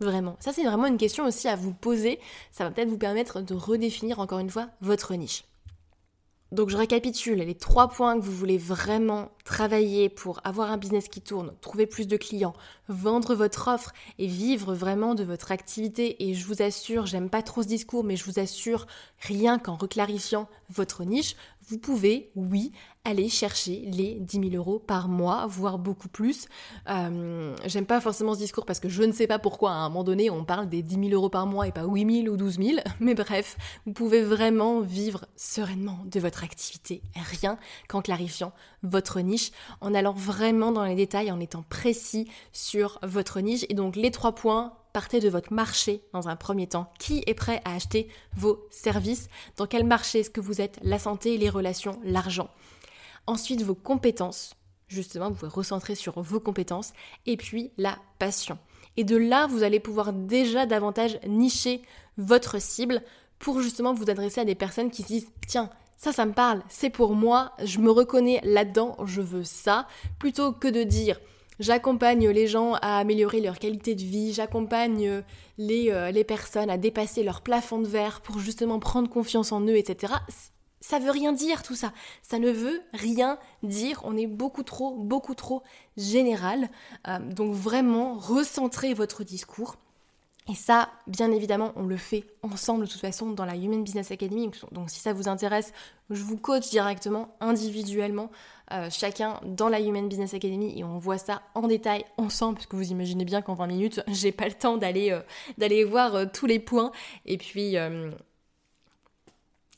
vraiment? 0.00 0.36
Ça 0.40 0.52
c'est 0.52 0.64
vraiment 0.64 0.86
une 0.86 0.96
question 0.96 1.24
aussi 1.24 1.48
à 1.48 1.56
vous 1.56 1.72
poser, 1.72 2.18
ça 2.52 2.64
va 2.64 2.70
peut-être 2.70 2.88
vous 2.88 2.98
permettre 2.98 3.40
de 3.40 3.54
redéfinir 3.54 4.18
encore 4.18 4.40
une 4.40 4.50
fois 4.50 4.68
votre 4.80 5.14
niche. 5.14 5.44
Donc 6.52 6.70
je 6.70 6.76
récapitule 6.76 7.38
les 7.38 7.54
trois 7.54 7.88
points 7.88 8.18
que 8.18 8.24
vous 8.24 8.32
voulez 8.32 8.58
vraiment 8.58 9.30
travailler 9.44 10.08
pour 10.08 10.40
avoir 10.44 10.70
un 10.70 10.76
business 10.76 11.08
qui 11.08 11.20
tourne, 11.20 11.52
trouver 11.60 11.86
plus 11.86 12.06
de 12.06 12.16
clients, 12.16 12.54
vendre 12.88 13.34
votre 13.34 13.68
offre 13.68 13.92
et 14.18 14.26
vivre 14.26 14.72
vraiment 14.74 15.14
de 15.14 15.24
votre 15.24 15.50
activité. 15.50 16.28
Et 16.28 16.34
je 16.34 16.46
vous 16.46 16.62
assure, 16.62 17.06
j'aime 17.06 17.28
pas 17.28 17.42
trop 17.42 17.62
ce 17.62 17.68
discours, 17.68 18.04
mais 18.04 18.16
je 18.16 18.24
vous 18.24 18.38
assure, 18.38 18.86
rien 19.18 19.58
qu'en 19.58 19.74
reclarifiant 19.74 20.48
votre 20.70 21.04
niche, 21.04 21.34
vous 21.68 21.78
pouvez, 21.78 22.30
oui, 22.36 22.72
aller 23.04 23.28
chercher 23.28 23.82
les 23.86 24.14
10 24.14 24.50
000 24.50 24.54
euros 24.54 24.78
par 24.78 25.08
mois, 25.08 25.46
voire 25.46 25.78
beaucoup 25.78 26.08
plus. 26.08 26.46
Euh, 26.88 27.54
j'aime 27.66 27.86
pas 27.86 28.00
forcément 28.00 28.34
ce 28.34 28.38
discours 28.38 28.64
parce 28.64 28.80
que 28.80 28.88
je 28.88 29.02
ne 29.02 29.12
sais 29.12 29.26
pas 29.26 29.38
pourquoi 29.38 29.72
à 29.72 29.74
un 29.74 29.88
moment 29.88 30.04
donné 30.04 30.30
on 30.30 30.44
parle 30.44 30.68
des 30.68 30.82
10 30.82 31.08
000 31.08 31.08
euros 31.10 31.28
par 31.28 31.46
mois 31.46 31.68
et 31.68 31.72
pas 31.72 31.84
8 31.84 32.22
000 32.22 32.34
ou 32.34 32.36
12 32.36 32.56
000. 32.56 32.78
Mais 33.00 33.14
bref, 33.14 33.56
vous 33.86 33.92
pouvez 33.92 34.22
vraiment 34.22 34.80
vivre 34.80 35.26
sereinement 35.36 35.98
de 36.06 36.18
votre 36.18 36.44
activité, 36.44 37.02
rien 37.14 37.58
qu'en 37.88 38.00
clarifiant 38.00 38.52
votre 38.82 39.20
niche, 39.20 39.50
en 39.80 39.94
allant 39.94 40.12
vraiment 40.12 40.72
dans 40.72 40.84
les 40.84 40.94
détails, 40.94 41.30
en 41.30 41.40
étant 41.40 41.64
précis 41.68 42.28
sur 42.52 42.98
votre 43.02 43.40
niche. 43.40 43.64
Et 43.68 43.74
donc 43.74 43.96
les 43.96 44.10
trois 44.10 44.34
points 44.34 44.72
partez 44.94 45.20
de 45.20 45.28
votre 45.28 45.52
marché 45.52 46.02
dans 46.12 46.28
un 46.28 46.36
premier 46.36 46.68
temps. 46.68 46.90
Qui 46.98 47.22
est 47.26 47.34
prêt 47.34 47.60
à 47.64 47.74
acheter 47.74 48.08
vos 48.34 48.64
services? 48.70 49.28
Dans 49.56 49.66
quel 49.66 49.84
marché 49.84 50.20
est-ce 50.20 50.30
que 50.30 50.40
vous 50.40 50.60
êtes? 50.60 50.78
La 50.82 50.98
santé, 50.98 51.36
les 51.36 51.50
relations, 51.50 51.98
l'argent. 52.04 52.48
Ensuite, 53.26 53.62
vos 53.62 53.74
compétences. 53.74 54.54
Justement, 54.88 55.30
vous 55.30 55.36
pouvez 55.36 55.50
recentrer 55.50 55.94
sur 55.94 56.20
vos 56.20 56.40
compétences. 56.40 56.92
Et 57.26 57.36
puis, 57.36 57.72
la 57.78 57.98
passion. 58.18 58.58
Et 58.96 59.04
de 59.04 59.16
là, 59.16 59.46
vous 59.46 59.62
allez 59.62 59.80
pouvoir 59.80 60.12
déjà 60.12 60.66
davantage 60.66 61.18
nicher 61.26 61.82
votre 62.16 62.60
cible 62.60 63.02
pour 63.38 63.60
justement 63.60 63.92
vous 63.92 64.10
adresser 64.10 64.40
à 64.40 64.44
des 64.44 64.54
personnes 64.54 64.90
qui 64.90 65.02
se 65.02 65.08
disent, 65.08 65.28
tiens, 65.48 65.70
ça, 65.96 66.12
ça 66.12 66.26
me 66.26 66.32
parle, 66.32 66.62
c'est 66.68 66.90
pour 66.90 67.14
moi, 67.14 67.52
je 67.62 67.78
me 67.78 67.90
reconnais 67.90 68.40
là-dedans, 68.44 68.96
je 69.04 69.20
veux 69.20 69.44
ça, 69.44 69.88
plutôt 70.18 70.52
que 70.52 70.68
de 70.68 70.82
dire, 70.82 71.18
J'accompagne 71.60 72.28
les 72.30 72.48
gens 72.48 72.74
à 72.74 72.98
améliorer 72.98 73.40
leur 73.40 73.60
qualité 73.60 73.94
de 73.94 74.02
vie, 74.02 74.32
j'accompagne 74.32 75.22
les, 75.56 75.90
euh, 75.92 76.10
les, 76.10 76.24
personnes 76.24 76.68
à 76.68 76.78
dépasser 76.78 77.22
leur 77.22 77.42
plafond 77.42 77.78
de 77.78 77.86
verre 77.86 78.22
pour 78.22 78.40
justement 78.40 78.80
prendre 78.80 79.08
confiance 79.08 79.52
en 79.52 79.60
eux, 79.60 79.76
etc. 79.76 80.14
Ça 80.86 80.98
veut 80.98 81.10
rien 81.10 81.32
dire 81.32 81.62
tout 81.62 81.74
ça. 81.74 81.94
Ça 82.20 82.38
ne 82.38 82.50
veut 82.50 82.82
rien 82.92 83.38
dire. 83.62 84.02
On 84.04 84.18
est 84.18 84.26
beaucoup 84.26 84.62
trop, 84.62 84.94
beaucoup 84.94 85.34
trop 85.34 85.62
général. 85.96 86.68
Euh, 87.08 87.18
donc 87.20 87.54
vraiment, 87.54 88.18
recentrez 88.18 88.92
votre 88.92 89.24
discours. 89.24 89.76
Et 90.46 90.54
ça, 90.54 90.90
bien 91.06 91.32
évidemment, 91.32 91.72
on 91.76 91.84
le 91.84 91.96
fait 91.96 92.26
ensemble 92.42 92.84
de 92.84 92.90
toute 92.90 93.00
façon 93.00 93.30
dans 93.30 93.46
la 93.46 93.56
Human 93.56 93.82
Business 93.82 94.10
Academy. 94.10 94.50
Donc 94.72 94.90
si 94.90 95.00
ça 95.00 95.14
vous 95.14 95.26
intéresse, 95.26 95.72
je 96.10 96.22
vous 96.22 96.36
coach 96.36 96.68
directement, 96.68 97.34
individuellement, 97.40 98.30
euh, 98.70 98.90
chacun 98.90 99.40
dans 99.46 99.70
la 99.70 99.80
Human 99.80 100.06
Business 100.06 100.34
Academy 100.34 100.78
et 100.78 100.84
on 100.84 100.98
voit 100.98 101.16
ça 101.16 101.40
en 101.54 101.66
détail 101.66 102.04
ensemble, 102.18 102.56
parce 102.56 102.66
que 102.66 102.76
vous 102.76 102.90
imaginez 102.90 103.24
bien 103.24 103.40
qu'en 103.40 103.54
20 103.54 103.68
minutes, 103.68 104.02
j'ai 104.08 104.32
pas 104.32 104.48
le 104.48 104.52
temps 104.52 104.76
d'aller 104.76 105.12
euh, 105.12 105.86
voir 105.86 106.30
tous 106.30 106.44
les 106.44 106.58
points. 106.58 106.92
Et 107.24 107.38
puis 107.38 107.78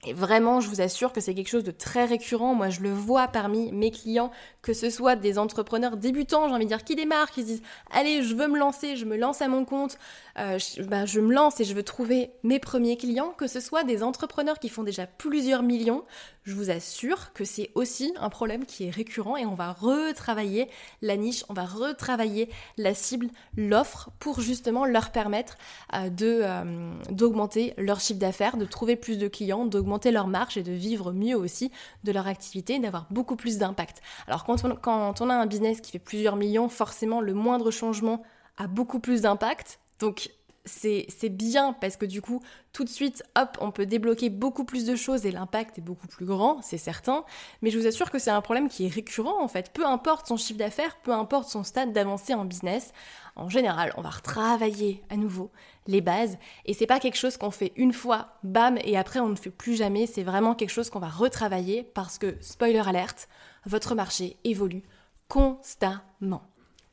et 0.04 0.12
vraiment, 0.12 0.60
je 0.60 0.68
vous 0.68 0.80
assure 0.80 1.12
que 1.12 1.20
c'est 1.20 1.34
quelque 1.34 1.48
chose 1.48 1.64
de 1.64 1.70
très 1.70 2.04
récurrent. 2.04 2.54
Moi, 2.54 2.68
je 2.68 2.80
le 2.80 2.92
vois 2.92 3.28
parmi 3.28 3.72
mes 3.72 3.90
clients, 3.90 4.30
que 4.62 4.72
ce 4.72 4.90
soit 4.90 5.16
des 5.16 5.38
entrepreneurs 5.38 5.96
débutants, 5.96 6.48
j'ai 6.48 6.54
envie 6.54 6.64
de 6.64 6.68
dire, 6.68 6.84
qui 6.84 6.94
démarrent, 6.94 7.30
qui 7.30 7.42
se 7.42 7.46
disent 7.46 7.62
Allez, 7.90 8.22
je 8.22 8.34
veux 8.34 8.46
me 8.46 8.58
lancer, 8.58 8.96
je 8.96 9.04
me 9.04 9.16
lance 9.16 9.40
à 9.40 9.48
mon 9.48 9.64
compte, 9.64 9.98
euh, 10.38 10.58
bah, 10.86 11.06
je 11.06 11.20
me 11.20 11.32
lance 11.32 11.60
et 11.60 11.64
je 11.64 11.74
veux 11.74 11.82
trouver 11.82 12.30
mes 12.42 12.60
premiers 12.60 12.96
clients, 12.96 13.34
que 13.36 13.46
ce 13.46 13.58
soit 13.58 13.84
des 13.84 14.02
entrepreneurs 14.02 14.58
qui 14.58 14.68
font 14.68 14.82
déjà 14.82 15.06
plusieurs 15.06 15.62
millions. 15.62 16.04
Je 16.46 16.54
vous 16.54 16.70
assure 16.70 17.32
que 17.32 17.44
c'est 17.44 17.72
aussi 17.74 18.14
un 18.20 18.28
problème 18.28 18.66
qui 18.66 18.84
est 18.84 18.90
récurrent 18.90 19.36
et 19.36 19.44
on 19.44 19.56
va 19.56 19.72
retravailler 19.72 20.68
la 21.02 21.16
niche, 21.16 21.44
on 21.48 21.54
va 21.54 21.64
retravailler 21.64 22.48
la 22.76 22.94
cible, 22.94 23.26
l'offre 23.56 24.10
pour 24.20 24.40
justement 24.40 24.84
leur 24.84 25.10
permettre 25.10 25.58
euh, 25.94 26.08
euh, 26.22 26.92
d'augmenter 27.10 27.74
leur 27.78 27.98
chiffre 27.98 28.20
d'affaires, 28.20 28.58
de 28.58 28.64
trouver 28.64 28.94
plus 28.94 29.18
de 29.18 29.26
clients, 29.26 29.66
d'augmenter 29.66 30.12
leur 30.12 30.28
marge 30.28 30.56
et 30.56 30.62
de 30.62 30.70
vivre 30.70 31.12
mieux 31.12 31.36
aussi 31.36 31.72
de 32.04 32.12
leur 32.12 32.28
activité 32.28 32.78
d'avoir 32.78 33.08
beaucoup 33.10 33.34
plus 33.34 33.58
d'impact. 33.58 34.00
Alors 34.28 34.44
quand 34.44 34.64
on, 34.64 34.76
quand 34.76 35.20
on 35.20 35.28
a 35.28 35.34
un 35.34 35.46
business 35.46 35.80
qui 35.80 35.90
fait 35.90 35.98
plusieurs 35.98 36.36
millions, 36.36 36.68
forcément 36.68 37.20
le 37.20 37.34
moindre 37.34 37.72
changement 37.72 38.22
a 38.56 38.68
beaucoup 38.68 39.00
plus 39.00 39.22
d'impact. 39.22 39.80
Donc 39.98 40.30
c'est 40.66 41.28
bien 41.28 41.72
parce 41.72 41.96
que 41.96 42.04
du 42.04 42.20
coup, 42.20 42.42
tout 42.72 42.84
de 42.84 42.88
suite, 42.88 43.22
hop, 43.36 43.56
on 43.60 43.70
peut 43.70 43.86
débloquer 43.86 44.28
beaucoup 44.28 44.64
plus 44.64 44.84
de 44.84 44.96
choses 44.96 45.24
et 45.24 45.30
l'impact 45.30 45.78
est 45.78 45.82
beaucoup 45.82 46.08
plus 46.08 46.26
grand, 46.26 46.60
c'est 46.62 46.78
certain. 46.78 47.24
Mais 47.62 47.70
je 47.70 47.78
vous 47.78 47.86
assure 47.86 48.10
que 48.10 48.18
c'est 48.18 48.30
un 48.30 48.40
problème 48.40 48.68
qui 48.68 48.86
est 48.86 48.92
récurrent 48.92 49.42
en 49.42 49.48
fait. 49.48 49.72
Peu 49.72 49.86
importe 49.86 50.26
son 50.26 50.36
chiffre 50.36 50.58
d'affaires, 50.58 50.96
peu 51.02 51.12
importe 51.12 51.48
son 51.48 51.62
stade 51.62 51.92
d'avancée 51.92 52.34
en 52.34 52.44
business, 52.44 52.92
en 53.36 53.48
général, 53.48 53.92
on 53.96 54.02
va 54.02 54.10
retravailler 54.10 55.02
à 55.08 55.16
nouveau 55.16 55.50
les 55.86 56.00
bases 56.00 56.38
et 56.64 56.74
c'est 56.74 56.86
pas 56.86 57.00
quelque 57.00 57.16
chose 57.16 57.36
qu'on 57.36 57.50
fait 57.50 57.72
une 57.76 57.92
fois, 57.92 58.38
bam, 58.42 58.76
et 58.82 58.96
après 58.96 59.20
on 59.20 59.28
ne 59.28 59.36
fait 59.36 59.50
plus 59.50 59.76
jamais. 59.76 60.06
C'est 60.06 60.24
vraiment 60.24 60.54
quelque 60.54 60.70
chose 60.70 60.90
qu'on 60.90 60.98
va 60.98 61.08
retravailler 61.08 61.82
parce 61.82 62.18
que, 62.18 62.36
spoiler 62.40 62.82
alerte, 62.86 63.28
votre 63.64 63.94
marché 63.94 64.36
évolue 64.44 64.82
constamment 65.28 66.42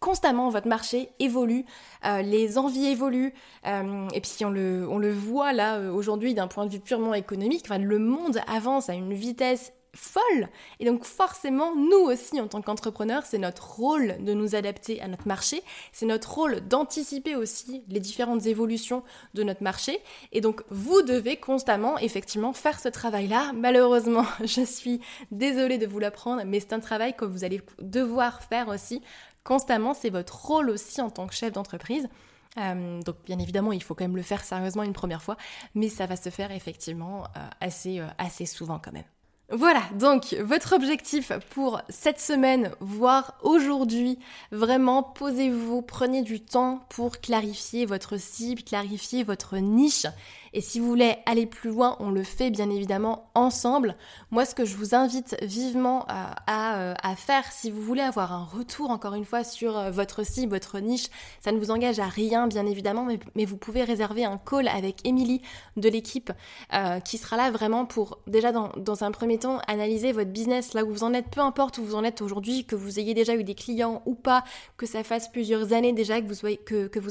constamment, 0.03 0.49
votre 0.49 0.67
marché 0.67 1.11
évolue, 1.19 1.63
euh, 2.05 2.21
les 2.21 2.57
envies 2.57 2.87
évoluent, 2.87 3.33
euh, 3.65 4.09
et 4.13 4.19
puis 4.19 4.43
on 4.43 4.49
le, 4.49 4.85
on 4.89 4.97
le 4.97 5.13
voit 5.13 5.53
là 5.53 5.77
euh, 5.77 5.93
aujourd'hui 5.93 6.33
d'un 6.33 6.47
point 6.47 6.65
de 6.65 6.71
vue 6.71 6.81
purement 6.81 7.13
économique, 7.13 7.69
le 7.69 7.99
monde 7.99 8.41
avance 8.47 8.89
à 8.89 8.95
une 8.95 9.13
vitesse 9.13 9.71
folle. 9.95 10.49
Et 10.81 10.85
donc 10.85 11.05
forcément, 11.05 11.73
nous 11.75 11.99
aussi, 11.99 12.41
en 12.41 12.47
tant 12.47 12.61
qu'entrepreneurs, 12.61 13.25
c'est 13.25 13.37
notre 13.37 13.75
rôle 13.75 14.17
de 14.19 14.33
nous 14.33 14.55
adapter 14.55 15.01
à 15.01 15.07
notre 15.07 15.25
marché, 15.27 15.63
c'est 15.93 16.05
notre 16.05 16.33
rôle 16.33 16.67
d'anticiper 16.67 17.37
aussi 17.37 17.83
les 17.87 18.01
différentes 18.01 18.45
évolutions 18.45 19.03
de 19.35 19.43
notre 19.43 19.63
marché. 19.63 20.01
Et 20.33 20.41
donc 20.41 20.63
vous 20.69 21.01
devez 21.01 21.37
constamment, 21.37 21.97
effectivement, 21.99 22.51
faire 22.51 22.79
ce 22.79 22.89
travail-là. 22.89 23.51
Malheureusement, 23.53 24.25
je 24.43 24.65
suis 24.65 24.99
désolée 25.31 25.77
de 25.77 25.87
vous 25.87 25.99
l'apprendre, 25.99 26.43
mais 26.45 26.59
c'est 26.59 26.73
un 26.73 26.81
travail 26.81 27.15
que 27.15 27.23
vous 27.23 27.45
allez 27.45 27.61
devoir 27.79 28.43
faire 28.43 28.67
aussi 28.67 29.01
constamment. 29.43 29.93
C'est 29.93 30.09
votre 30.09 30.45
rôle 30.45 30.69
aussi 30.69 31.01
en 31.01 31.09
tant 31.09 31.27
que 31.27 31.33
chef 31.33 31.53
d'entreprise. 31.53 32.07
Euh, 32.57 33.01
donc 33.01 33.15
bien 33.25 33.39
évidemment, 33.39 33.71
il 33.71 33.81
faut 33.81 33.95
quand 33.95 34.03
même 34.03 34.15
le 34.15 34.21
faire 34.21 34.43
sérieusement 34.43 34.83
une 34.83 34.93
première 34.93 35.21
fois, 35.21 35.37
mais 35.75 35.89
ça 35.89 36.05
va 36.05 36.15
se 36.15 36.29
faire 36.29 36.51
effectivement 36.51 37.25
euh, 37.25 37.47
assez, 37.61 37.99
euh, 37.99 38.07
assez 38.17 38.45
souvent 38.45 38.79
quand 38.79 38.91
même. 38.91 39.03
Voilà, 39.51 39.81
donc 39.99 40.35
votre 40.41 40.73
objectif 40.73 41.33
pour 41.49 41.81
cette 41.89 42.19
semaine, 42.19 42.71
voire 42.79 43.37
aujourd'hui, 43.43 44.17
vraiment 44.51 45.03
posez-vous, 45.03 45.81
prenez 45.81 46.21
du 46.21 46.39
temps 46.39 46.85
pour 46.89 47.19
clarifier 47.19 47.85
votre 47.85 48.17
cible, 48.17 48.63
clarifier 48.63 49.23
votre 49.23 49.57
niche 49.57 50.07
et 50.53 50.61
si 50.61 50.79
vous 50.79 50.87
voulez 50.87 51.15
aller 51.25 51.47
plus 51.47 51.71
loin, 51.71 51.97
on 51.99 52.11
le 52.11 52.23
fait 52.23 52.51
bien 52.51 52.69
évidemment 52.69 53.31
ensemble. 53.33 53.95
Moi, 54.29 54.45
ce 54.45 54.53
que 54.53 54.65
je 54.65 54.77
vous 54.77 54.93
invite 54.93 55.35
vivement 55.41 56.05
euh, 56.09 56.13
euh, 56.49 56.93
à, 57.01 57.15
faire, 57.15 57.51
si 57.51 57.71
vous 57.71 57.81
voulez 57.81 58.03
avoir 58.03 58.31
un 58.33 58.43
retour 58.43 58.91
encore 58.91 59.15
une 59.15 59.25
fois 59.25 59.43
sur 59.43 59.75
euh, 59.75 59.89
votre 59.89 60.23
cible, 60.23 60.53
votre 60.53 60.79
niche, 60.79 61.07
ça 61.41 61.51
ne 61.51 61.57
vous 61.57 61.71
engage 61.71 61.99
à 61.99 62.05
rien 62.05 62.47
bien 62.47 62.67
évidemment, 62.67 63.07
mais, 63.35 63.45
vous 63.45 63.57
pouvez 63.57 63.83
réserver 63.83 64.25
un 64.25 64.37
call 64.37 64.67
avec 64.67 65.05
Émilie 65.05 65.41
de 65.75 65.89
l'équipe 65.89 66.31
qui 67.03 67.17
sera 67.17 67.35
là 67.35 67.51
vraiment 67.51 67.85
pour 67.85 68.19
déjà 68.25 68.51
dans, 68.51 69.03
un 69.03 69.11
premier 69.11 69.32
temps 69.37 69.59
analyser 69.67 70.11
votre 70.11 70.31
business 70.31 70.73
là 70.73 70.83
où 70.83 70.91
vous 70.91 71.03
en 71.03 71.13
êtes, 71.13 71.29
peu 71.29 71.41
importe 71.41 71.77
où 71.77 71.83
vous 71.83 71.95
en 71.95 72.03
êtes 72.03 72.21
aujourd'hui, 72.21 72.65
que 72.65 72.75
vous 72.75 72.99
ayez 72.99 73.13
déjà 73.13 73.35
eu 73.35 73.43
des 73.43 73.55
clients 73.55 74.01
ou 74.05 74.15
pas, 74.15 74.43
que 74.77 74.85
ça 74.85 75.03
fasse 75.03 75.29
plusieurs 75.31 75.73
années 75.73 75.93
déjà 75.93 76.21
que 76.21 76.27
vous, 76.27 76.33
soyez, 76.33 76.59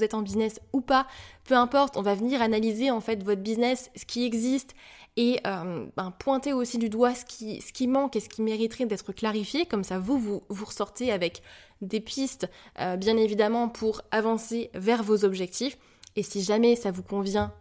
êtes 0.02 0.14
en 0.14 0.22
business 0.22 0.60
ou 0.72 0.80
pas, 0.80 1.06
peu 1.44 1.54
importe, 1.54 1.96
on 1.96 2.02
va 2.02 2.14
venir 2.14 2.42
analyser 2.42 2.90
en 2.90 3.00
fait 3.00 3.22
votre 3.22 3.42
business, 3.42 3.90
ce 3.96 4.04
qui 4.04 4.24
existe 4.24 4.74
et 5.16 5.40
euh, 5.46 5.86
ben, 5.96 6.10
pointer 6.18 6.52
aussi 6.52 6.78
du 6.78 6.88
doigt 6.88 7.14
ce 7.14 7.24
qui, 7.24 7.60
ce 7.60 7.72
qui 7.72 7.86
manque 7.86 8.16
et 8.16 8.20
ce 8.20 8.28
qui 8.28 8.42
mériterait 8.42 8.86
d'être 8.86 9.12
clarifié. 9.12 9.66
Comme 9.66 9.84
ça, 9.84 9.98
vous, 9.98 10.18
vous, 10.18 10.42
vous 10.48 10.64
ressortez 10.64 11.12
avec 11.12 11.42
des 11.82 12.00
pistes, 12.00 12.48
euh, 12.80 12.96
bien 12.96 13.16
évidemment, 13.16 13.68
pour 13.68 14.02
avancer 14.10 14.70
vers 14.74 15.02
vos 15.02 15.24
objectifs. 15.24 15.76
Et 16.16 16.22
si 16.22 16.42
jamais 16.42 16.76
ça 16.76 16.90
vous 16.90 17.02
convient, 17.02 17.52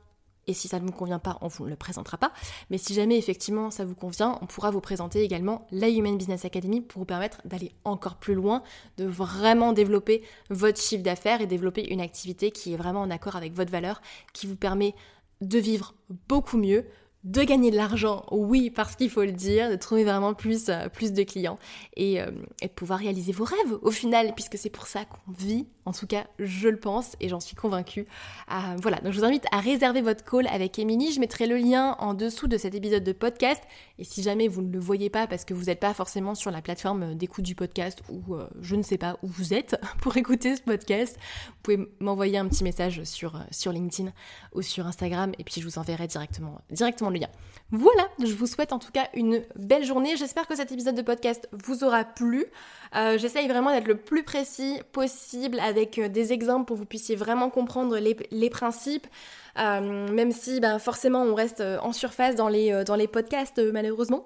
et 0.52 0.54
si 0.54 0.68
ça 0.68 0.80
ne 0.80 0.86
vous 0.86 0.92
convient 0.92 1.20
pas, 1.20 1.38
on 1.42 1.48
vous 1.48 1.66
le 1.66 1.76
présentera 1.76 2.18
pas. 2.18 2.32
Mais 2.70 2.78
si 2.78 2.94
jamais 2.94 3.18
effectivement 3.18 3.72
ça 3.72 3.86
vous 3.86 3.96
convient, 3.96 4.38
on 4.42 4.46
pourra 4.46 4.70
vous 4.70 4.82
présenter 4.82 5.24
également 5.24 5.66
la 5.72 5.90
Human 5.90 6.18
Business 6.18 6.46
Academy 6.46 6.82
pour 6.82 7.00
vous 7.00 7.06
permettre 7.06 7.42
d'aller 7.46 7.72
encore 7.86 8.16
plus 8.16 8.36
loin, 8.36 8.64
de 8.98 9.06
vraiment 9.06 9.74
développer 9.74 10.24
votre 10.50 10.80
chiffre 10.80 11.04
d'affaires 11.04 11.42
et 11.42 11.48
développer 11.48 11.92
une 11.92 12.02
activité 12.02 12.52
qui 12.52 12.74
est 12.74 12.78
vraiment 12.78 13.02
en 13.02 13.10
accord 13.10 13.36
avec 13.36 13.54
votre 13.54 13.72
valeur, 13.72 14.02
qui 14.34 14.46
vous 14.46 14.56
permet 14.56 14.94
de 15.42 15.58
vivre 15.58 15.96
beaucoup 16.28 16.58
mieux, 16.58 16.86
de 17.24 17.44
gagner 17.44 17.70
de 17.70 17.76
l'argent, 17.76 18.26
oui, 18.32 18.72
parce 18.72 18.96
qu'il 18.96 19.10
faut 19.10 19.22
le 19.22 19.32
dire, 19.32 19.70
de 19.70 19.76
trouver 19.76 20.04
vraiment 20.04 20.34
plus, 20.34 20.70
euh, 20.70 20.88
de 20.88 21.24
clients 21.24 21.60
et, 21.96 22.20
euh, 22.20 22.32
et, 22.62 22.68
de 22.68 22.72
pouvoir 22.72 23.00
réaliser 23.00 23.32
vos 23.32 23.44
rêves 23.44 23.78
au 23.82 23.92
final, 23.92 24.34
puisque 24.34 24.58
c'est 24.58 24.70
pour 24.70 24.88
ça 24.88 25.06
qu'on 25.06 25.32
vit. 25.32 25.68
En 25.86 25.94
tout 25.94 26.08
cas, 26.08 26.26
je 26.40 26.68
le 26.68 26.80
pense 26.80 27.16
et 27.20 27.28
j'en 27.28 27.40
suis 27.40 27.56
convaincue. 27.56 28.08
Euh, 28.52 28.76
voilà, 28.82 28.98
donc 29.00 29.14
je 29.14 29.20
vous 29.20 29.26
invite 29.26 29.46
à 29.52 29.60
réserver 29.60 30.02
votre 30.02 30.24
call 30.24 30.48
avec 30.48 30.78
Émilie. 30.80 31.12
Je 31.12 31.20
mettrai 31.20 31.48
le 31.48 31.58
lien 31.58 31.96
en 32.00 32.14
dessous 32.14 32.48
de 32.48 32.58
cet 32.58 32.76
épisode 32.76 33.04
de 33.04 33.12
podcast. 33.12 33.62
Et 33.98 34.04
si 34.04 34.24
jamais 34.24 34.48
vous 34.48 34.62
ne 34.62 34.72
le 34.72 34.80
voyez 34.80 35.10
pas 35.10 35.28
parce 35.28 35.44
que 35.44 35.54
vous 35.54 35.66
n'êtes 35.66 35.80
pas 35.80 35.94
forcément 35.94 36.36
sur 36.36 36.52
la 36.52 36.62
plateforme 36.62 37.16
d'écoute 37.16 37.46
du 37.46 37.56
podcast 37.56 38.04
ou 38.10 38.36
je 38.62 38.76
ne 38.76 38.84
sais 38.84 38.98
pas 38.98 39.18
où 39.24 39.28
vous 39.28 39.54
êtes 39.54 39.76
pour 40.02 40.16
écouter 40.18 40.56
ce 40.56 40.62
podcast, 40.62 41.18
vous 41.48 41.60
pouvez 41.64 41.90
m'envoyer 42.00 42.38
un 42.38 42.48
petit 42.48 42.64
message 42.64 43.04
sur, 43.04 43.40
sur 43.50 43.72
LinkedIn 43.72 44.12
ou 44.54 44.62
sur 44.62 44.86
Instagram 44.86 45.32
et 45.40 45.44
puis 45.44 45.62
je 45.62 45.66
vous 45.66 45.80
enverrai 45.80 46.06
directement, 46.06 46.62
directement 46.70 47.11
Voilà, 47.74 48.10
je 48.20 48.34
vous 48.34 48.48
souhaite 48.48 48.74
en 48.74 48.80
tout 48.80 48.92
cas 48.92 49.08
une 49.14 49.44
belle 49.56 49.86
journée. 49.86 50.18
J'espère 50.18 50.46
que 50.46 50.58
cet 50.58 50.74
épisode 50.74 50.96
de 50.96 51.02
podcast 51.02 51.48
vous 51.54 51.86
aura 51.86 52.04
plu. 52.04 52.46
Euh, 52.98 53.18
j'essaye 53.18 53.48
vraiment 53.48 53.72
d'être 53.72 53.88
le 53.88 53.96
plus 53.96 54.24
précis 54.24 54.82
possible 54.92 55.58
avec 55.62 55.98
euh, 55.98 56.10
des 56.10 56.34
exemples 56.34 56.66
pour 56.66 56.76
que 56.76 56.82
vous 56.82 56.86
puissiez 56.86 57.16
vraiment 57.16 57.50
comprendre 57.50 57.98
les, 57.98 58.50
principes. 58.50 59.08
Euh, 59.60 60.08
même 60.12 60.32
si 60.32 60.60
ben, 60.60 60.80
forcément 60.80 61.24
on 61.24 61.36
reste 61.36 61.62
en 61.62 61.92
surface 61.94 62.36
dans 62.36 62.48
les, 62.48 62.84
dans 62.86 62.96
les 62.96 63.08
podcasts 63.08 63.60
malheureusement. 63.60 64.26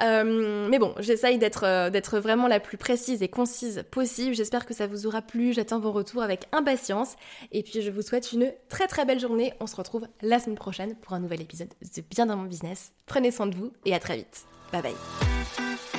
mais 0.00 0.78
bon, 0.78 0.94
j'essaye 0.98 1.38
d'être 1.38 1.90
d'être 1.90 2.18
vraiment 2.18 2.48
la 2.48 2.60
plus 2.60 2.76
précise 2.76 3.22
et 3.22 3.28
concise 3.28 3.84
possible. 3.90 4.34
J'espère 4.34 4.66
que 4.66 4.74
ça 4.74 4.86
vous 4.86 5.06
aura 5.06 5.22
plu. 5.22 5.52
J'attends 5.52 5.80
vos 5.80 5.92
retours 5.92 6.22
avec 6.22 6.46
impatience. 6.52 7.16
Et 7.52 7.62
puis 7.62 7.82
je 7.82 7.90
vous 7.90 8.02
souhaite 8.02 8.32
une 8.32 8.52
très 8.68 8.86
très 8.86 9.04
belle 9.04 9.20
journée. 9.20 9.52
On 9.60 9.66
se 9.66 9.76
retrouve 9.76 10.06
la 10.22 10.38
semaine 10.38 10.56
prochaine 10.56 10.94
pour 10.96 11.14
un 11.14 11.20
nouvel 11.20 11.40
épisode 11.40 11.68
de 11.68 12.02
Bien 12.10 12.26
dans 12.26 12.36
mon 12.36 12.44
business. 12.44 12.92
Prenez 13.06 13.30
soin 13.30 13.46
de 13.46 13.54
vous 13.54 13.72
et 13.84 13.94
à 13.94 13.98
très 13.98 14.16
vite. 14.16 14.46
Bye 14.72 14.82
bye. 14.82 15.95